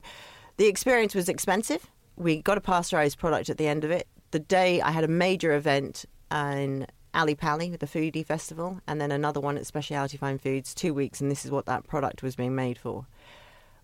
the 0.56 0.66
experience 0.66 1.14
was 1.14 1.28
expensive. 1.28 1.90
We 2.16 2.40
got 2.42 2.56
a 2.56 2.62
pasteurized 2.62 3.18
product 3.18 3.50
at 3.50 3.58
the 3.58 3.68
end 3.68 3.84
of 3.84 3.90
it. 3.90 4.08
The 4.30 4.38
day 4.38 4.80
I 4.80 4.90
had 4.90 5.04
a 5.04 5.08
major 5.08 5.52
event 5.52 6.06
in 6.30 6.86
Ali 7.14 7.34
Pali 7.34 7.70
with 7.70 7.80
the 7.80 7.86
Foodie 7.86 8.24
Festival, 8.24 8.80
and 8.86 9.00
then 9.00 9.10
another 9.10 9.40
one 9.40 9.56
at 9.56 9.66
Specialty 9.66 10.18
Fine 10.18 10.38
Foods, 10.38 10.74
two 10.74 10.92
weeks, 10.92 11.20
and 11.20 11.30
this 11.30 11.44
is 11.44 11.50
what 11.50 11.66
that 11.66 11.86
product 11.86 12.22
was 12.22 12.36
being 12.36 12.54
made 12.54 12.76
for. 12.76 13.06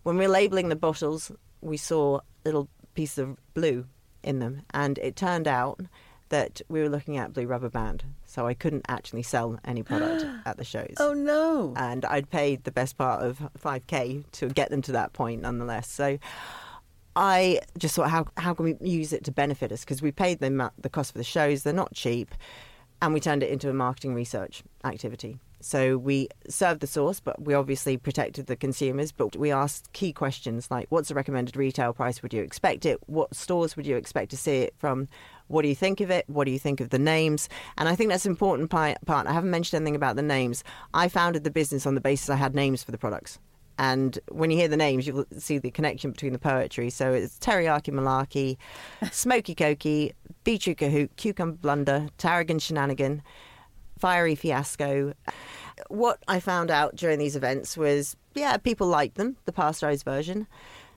When 0.03 0.19
we 0.19 0.27
were 0.27 0.33
labelling 0.33 0.69
the 0.69 0.77
bottles, 0.77 1.33
we 1.61 1.77
saw 1.77 2.21
little 2.45 2.69
pieces 2.95 3.19
of 3.19 3.39
blue 3.55 3.87
in 4.23 4.39
them, 4.39 4.63
and 4.73 4.99
it 4.99 5.17
turned 5.17 5.49
out 5.49 5.81
that 6.29 6.63
we 6.69 6.81
were 6.81 6.89
looking 6.89 7.19
at 7.19 7.35
blue 7.35 7.47
rubber 7.47 7.69
band, 7.69 8.05
so 8.25 8.47
I 8.47 8.55
couldn't 8.55 8.87
actually 8.89 9.23
sell 9.23 9.61
any 9.65 9.83
product 9.91 10.25
at 10.47 10.57
the 10.57 10.65
shows. 10.65 10.95
Oh 10.99 11.13
no! 11.13 11.75
And 11.77 12.05
I'd 12.05 12.31
paid 12.31 12.65
the 12.65 12.73
best 12.73 12.97
part 12.97 13.23
of 13.23 13.39
5k 13.59 14.25
to 14.33 14.49
get 14.49 14.71
them 14.71 14.83
to 14.83 14.93
that 14.93 15.13
point, 15.13 15.43
nonetheless. 15.43 15.91
So 15.91 16.19
I 17.15 17.61
just 17.77 17.95
thought, 17.95 18.11
how 18.11 18.27
how 18.39 18.55
can 18.55 18.65
we 18.65 18.77
use 18.81 19.13
it 19.13 19.25
to 19.25 19.33
benefit 19.33 19.71
us? 19.73 19.81
Because 19.81 20.01
we 20.01 20.11
paid 20.11 20.41
them 20.41 20.71
the 20.79 20.89
cost 20.89 21.13
for 21.13 21.19
the 21.19 21.25
shows; 21.25 21.63
they're 21.63 21.73
not 21.73 21.93
cheap, 21.95 22.35
and 23.03 23.13
we 23.13 23.21
turned 23.21 23.43
it 23.43 23.51
into 23.51 23.69
a 23.69 23.75
marketing 23.75 24.15
research 24.15 24.63
activity. 24.85 25.39
So 25.65 25.97
we 25.97 26.29
served 26.49 26.81
the 26.81 26.87
sauce, 26.87 27.21
but 27.21 27.43
we 27.43 27.55
obviously 27.55 27.97
protected 27.97 28.47
the 28.47 28.57
consumers. 28.57 29.13
But 29.13 29.37
we 29.37 29.51
asked 29.51 29.93
key 29.93 30.13
questions 30.13 30.71
like, 30.71 30.87
"What's 30.91 31.09
the 31.09 31.15
recommended 31.15 31.57
retail 31.57 31.93
price? 31.93 32.23
Would 32.23 32.35
you 32.35 32.43
expect 32.43 32.85
it? 32.85 32.99
What 33.07 33.35
stores 33.35 33.77
would 33.77 33.87
you 33.87 33.97
expect 33.97 34.31
to 34.31 34.37
see 34.37 34.59
it 34.59 34.75
from? 34.79 35.09
What 35.49 35.63
do 35.63 35.69
you 35.69 35.75
think 35.75 36.01
of 36.01 36.11
it? 36.11 36.29
What 36.29 36.45
do 36.45 36.51
you 36.51 36.59
think 36.59 36.81
of 36.81 36.91
the 36.91 36.99
names?" 36.99 37.49
And 37.79 37.89
I 37.89 37.95
think 37.95 38.11
that's 38.11 38.27
an 38.27 38.33
important 38.33 38.71
part. 38.71 38.99
I 39.09 39.33
haven't 39.33 39.51
mentioned 39.51 39.81
anything 39.81 39.97
about 39.97 40.17
the 40.17 40.23
names. 40.23 40.65
I 40.95 41.09
founded 41.09 41.45
the 41.45 41.51
business 41.51 41.87
on 41.87 41.95
the 41.95 42.01
basis 42.01 42.29
I 42.29 42.37
had 42.37 42.55
names 42.55 42.83
for 42.83 42.91
the 42.91 42.99
products. 42.99 43.39
And 43.79 44.19
when 44.29 44.51
you 44.51 44.57
hear 44.57 44.69
the 44.69 44.77
names, 44.77 45.07
you'll 45.07 45.25
see 45.39 45.59
the 45.59 45.71
connection 45.71 46.11
between 46.11 46.33
the 46.33 46.39
poetry. 46.39 46.91
So 46.91 47.13
it's 47.13 47.39
teriyaki 47.39 47.93
malarkey, 47.93 48.57
smoky 49.13 49.55
koki, 49.55 50.13
beetroot 50.45 50.79
cahoot, 50.79 51.11
cucumber 51.17 51.57
blunder, 51.57 52.09
tarragon 52.19 52.61
shenanigan, 52.61 53.23
fiery 53.99 54.35
fiasco. 54.35 55.15
What 55.89 56.23
I 56.29 56.41
found 56.41 56.71
out 56.71 56.97
during 56.97 57.19
these 57.19 57.37
events 57.37 57.77
was, 57.77 58.17
yeah, 58.35 58.57
people 58.57 58.87
liked 58.87 59.17
them, 59.17 59.37
the 59.45 59.53
pasteurized 59.53 60.05
version. 60.05 60.47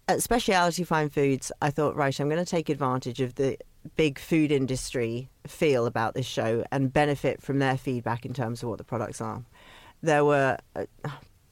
At 0.07 0.21
Specialty 0.21 0.83
Fine 0.83 1.09
Foods, 1.09 1.51
I 1.61 1.71
thought, 1.71 1.95
right, 1.95 2.19
I'm 2.19 2.29
going 2.29 2.43
to 2.43 2.49
take 2.49 2.69
advantage 2.69 3.21
of 3.21 3.35
the 3.35 3.57
big 3.95 4.19
food 4.19 4.51
industry 4.51 5.29
feel 5.47 5.85
about 5.85 6.13
this 6.13 6.25
show 6.25 6.63
and 6.71 6.91
benefit 6.93 7.41
from 7.41 7.59
their 7.59 7.77
feedback 7.77 8.25
in 8.25 8.33
terms 8.33 8.61
of 8.61 8.69
what 8.69 8.77
the 8.77 8.83
products 8.83 9.21
are. 9.21 9.43
There 10.01 10.25
were 10.25 10.57
uh, 10.75 10.85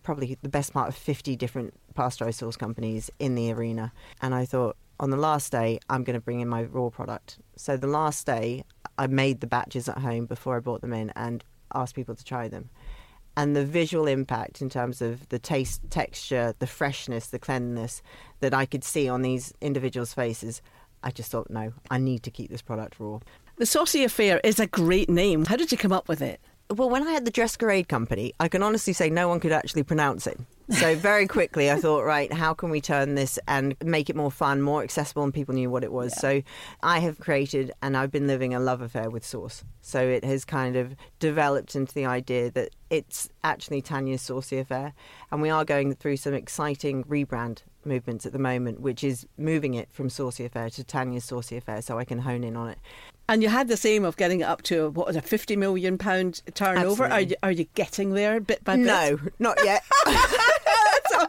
probably 0.04 0.38
the 0.42 0.50
best 0.50 0.74
part 0.74 0.90
of 0.90 0.96
50 0.96 1.36
different 1.36 1.74
pasteurized 1.96 2.40
sauce 2.40 2.58
companies 2.58 3.10
in 3.20 3.36
the 3.36 3.52
arena. 3.52 3.92
And 4.22 4.36
I 4.36 4.46
thought, 4.46 4.78
on 5.00 5.10
the 5.10 5.18
last 5.18 5.52
day, 5.52 5.80
I'm 5.90 6.04
going 6.04 6.16
to 6.16 6.22
bring 6.22 6.40
in 6.40 6.48
my 6.48 6.64
raw 6.64 6.90
product. 6.90 7.40
So 7.56 7.78
the 7.78 7.88
last 7.88 8.26
day, 8.26 8.64
I 8.98 9.08
made 9.08 9.42
the 9.42 9.48
batches 9.48 9.90
at 9.90 10.00
home 10.00 10.26
before 10.26 10.56
I 10.56 10.60
brought 10.60 10.82
them 10.82 10.94
in 10.94 11.12
and 11.16 11.44
asked 11.74 11.96
people 11.96 12.16
to 12.16 12.24
try 12.24 12.48
them. 12.48 12.70
And 13.36 13.56
the 13.56 13.66
visual 13.66 14.06
impact 14.06 14.62
in 14.62 14.70
terms 14.70 15.02
of 15.02 15.28
the 15.30 15.40
taste, 15.40 15.82
texture, 15.90 16.54
the 16.60 16.68
freshness, 16.68 17.28
the 17.28 17.40
cleanliness 17.40 18.04
that 18.42 18.54
I 18.54 18.66
could 18.66 18.84
see 18.84 19.10
on 19.10 19.24
these 19.24 19.54
individuals' 19.60 20.14
faces, 20.14 20.62
I 21.02 21.10
just 21.10 21.32
thought, 21.32 21.50
no, 21.50 21.74
I 21.90 21.98
need 21.98 22.22
to 22.24 22.32
keep 22.32 22.52
this 22.52 22.62
product 22.62 23.00
raw. 23.00 23.20
The 23.58 23.66
Saucy 23.66 24.04
Affair 24.04 24.40
is 24.44 24.60
a 24.60 24.68
great 24.68 25.10
name. 25.10 25.46
How 25.46 25.56
did 25.56 25.72
you 25.72 25.78
come 25.78 25.92
up 25.92 26.08
with 26.08 26.22
it? 26.22 26.40
Well, 26.70 26.90
when 26.90 27.08
I 27.08 27.12
had 27.12 27.26
the 27.26 27.32
Dressquerade 27.32 27.88
company, 27.88 28.34
I 28.40 28.48
can 28.48 28.64
honestly 28.64 28.94
say 28.94 29.10
no 29.10 29.28
one 29.28 29.40
could 29.40 29.52
actually 29.52 29.84
pronounce 29.84 30.28
it. 30.28 30.40
So 30.70 30.96
very 30.96 31.28
quickly, 31.28 31.70
I 31.70 31.76
thought, 31.76 32.04
right, 32.04 32.32
how 32.32 32.54
can 32.54 32.70
we 32.70 32.80
turn 32.80 33.16
this 33.16 33.38
and 33.48 33.76
make 33.84 34.10
it 34.10 34.16
more 34.16 34.32
fun, 34.32 34.62
more 34.62 34.84
accessible, 34.84 35.24
and 35.24 35.34
people 35.34 35.54
knew 35.54 35.70
what 35.70 35.84
it 35.84 35.92
was. 35.92 36.14
Yeah. 36.16 36.20
So 36.20 36.42
I 36.82 37.00
have 37.00 37.20
created, 37.20 37.72
and 37.82 37.98
I've 37.98 38.12
been 38.12 38.28
living 38.28 38.54
a 38.54 38.60
love 38.60 38.82
affair 38.82 39.10
with 39.10 39.26
sauce. 39.26 39.64
So 39.82 40.02
it 40.02 40.24
has 40.24 40.46
kind 40.46 40.76
of 40.76 40.96
developed 41.20 41.76
into 41.76 41.94
the 41.94 42.06
idea 42.06 42.50
that 42.52 42.70
it's 42.90 43.28
actually 43.44 43.82
Tanya's 43.82 44.22
Saucy 44.22 44.58
Affair, 44.60 44.94
and 45.32 45.42
we 45.42 45.50
are 45.50 45.66
going 45.66 45.96
through 45.96 46.18
some 46.18 46.34
exciting 46.34 47.04
rebrand 47.06 47.64
movements 47.86 48.26
at 48.26 48.32
the 48.32 48.40
moment, 48.40 48.80
which 48.80 49.04
is 49.04 49.28
moving 49.38 49.74
it 49.74 49.90
from 49.92 50.10
Saucy 50.10 50.46
Affair 50.46 50.70
to 50.70 50.84
Tanya's 50.84 51.26
Saucy 51.26 51.58
Affair, 51.58 51.82
so 51.82 51.98
I 51.98 52.06
can 52.06 52.20
hone 52.20 52.44
in 52.44 52.56
on 52.56 52.70
it. 52.70 52.78
And 53.28 53.42
you 53.42 53.50
had 53.50 53.68
the 53.68 53.88
aim 53.88 54.04
of 54.04 54.18
getting 54.18 54.42
it 54.42 54.44
up 54.44 54.62
to 54.64 54.90
what 54.90 55.08
was 55.08 55.16
a 55.16 55.22
fifty 55.22 55.56
million 55.56 55.98
pound 55.98 56.42
turnover. 56.54 57.06
Are 57.06 57.22
you, 57.22 57.36
are 57.42 57.52
you 57.52 57.66
getting 57.74 58.14
there 58.14 58.40
bit 58.42 58.64
by 58.64 58.76
bit? 58.76 58.86
No, 58.86 59.18
not 59.40 59.58
yet. 59.64 59.84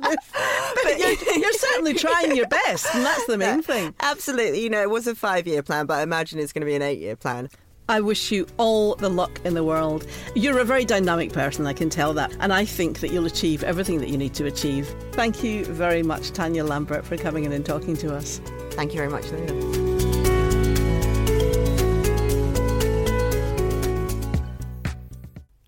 but 0.82 0.98
you're, 0.98 1.38
you're, 1.38 1.52
certainly 1.52 1.94
trying 2.06 2.36
your 2.36 2.46
best, 2.46 2.94
and 2.94 3.04
that's 3.04 3.26
the 3.26 3.38
main 3.38 3.62
thing. 3.62 3.94
Absolutely. 4.00 4.62
You 4.62 4.70
know, 4.70 4.82
it 4.82 4.90
was 4.90 5.06
a 5.06 5.14
five 5.14 5.46
year 5.46 5.62
plan, 5.62 5.86
but 5.86 5.98
I 5.98 6.02
imagine 6.02 6.38
it's 6.38 6.52
going 6.52 6.62
to 6.62 6.66
be 6.66 6.74
an 6.74 6.82
eight 6.82 6.98
year 6.98 7.16
plan. 7.16 7.48
I 7.86 8.00
wish 8.00 8.32
you 8.32 8.46
all 8.56 8.94
the 8.94 9.10
luck 9.10 9.40
in 9.44 9.52
the 9.52 9.62
world. 9.62 10.06
You're 10.34 10.58
a 10.58 10.64
very 10.64 10.86
dynamic 10.86 11.32
person, 11.32 11.66
I 11.66 11.74
can 11.74 11.90
tell 11.90 12.14
that. 12.14 12.34
And 12.40 12.50
I 12.50 12.64
think 12.64 13.00
that 13.00 13.10
you'll 13.12 13.26
achieve 13.26 13.62
everything 13.62 13.98
that 13.98 14.08
you 14.08 14.16
need 14.16 14.32
to 14.34 14.46
achieve. 14.46 14.88
Thank 15.12 15.44
you 15.44 15.66
very 15.66 16.02
much, 16.02 16.30
Tanya 16.30 16.64
Lambert, 16.64 17.04
for 17.04 17.18
coming 17.18 17.44
in 17.44 17.52
and 17.52 17.64
talking 17.64 17.94
to 17.98 18.14
us. 18.14 18.40
Thank 18.70 18.94
you 18.94 18.98
very 18.98 19.10
much, 19.10 19.30
Linda. 19.30 19.84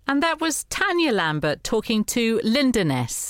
And 0.09 0.23
that 0.23 0.41
was 0.41 0.65
Tanya 0.71 1.13
Lambert 1.13 1.63
talking 1.63 2.05
to 2.05 2.41
Linda 2.43 2.85
Ness. 2.85 3.26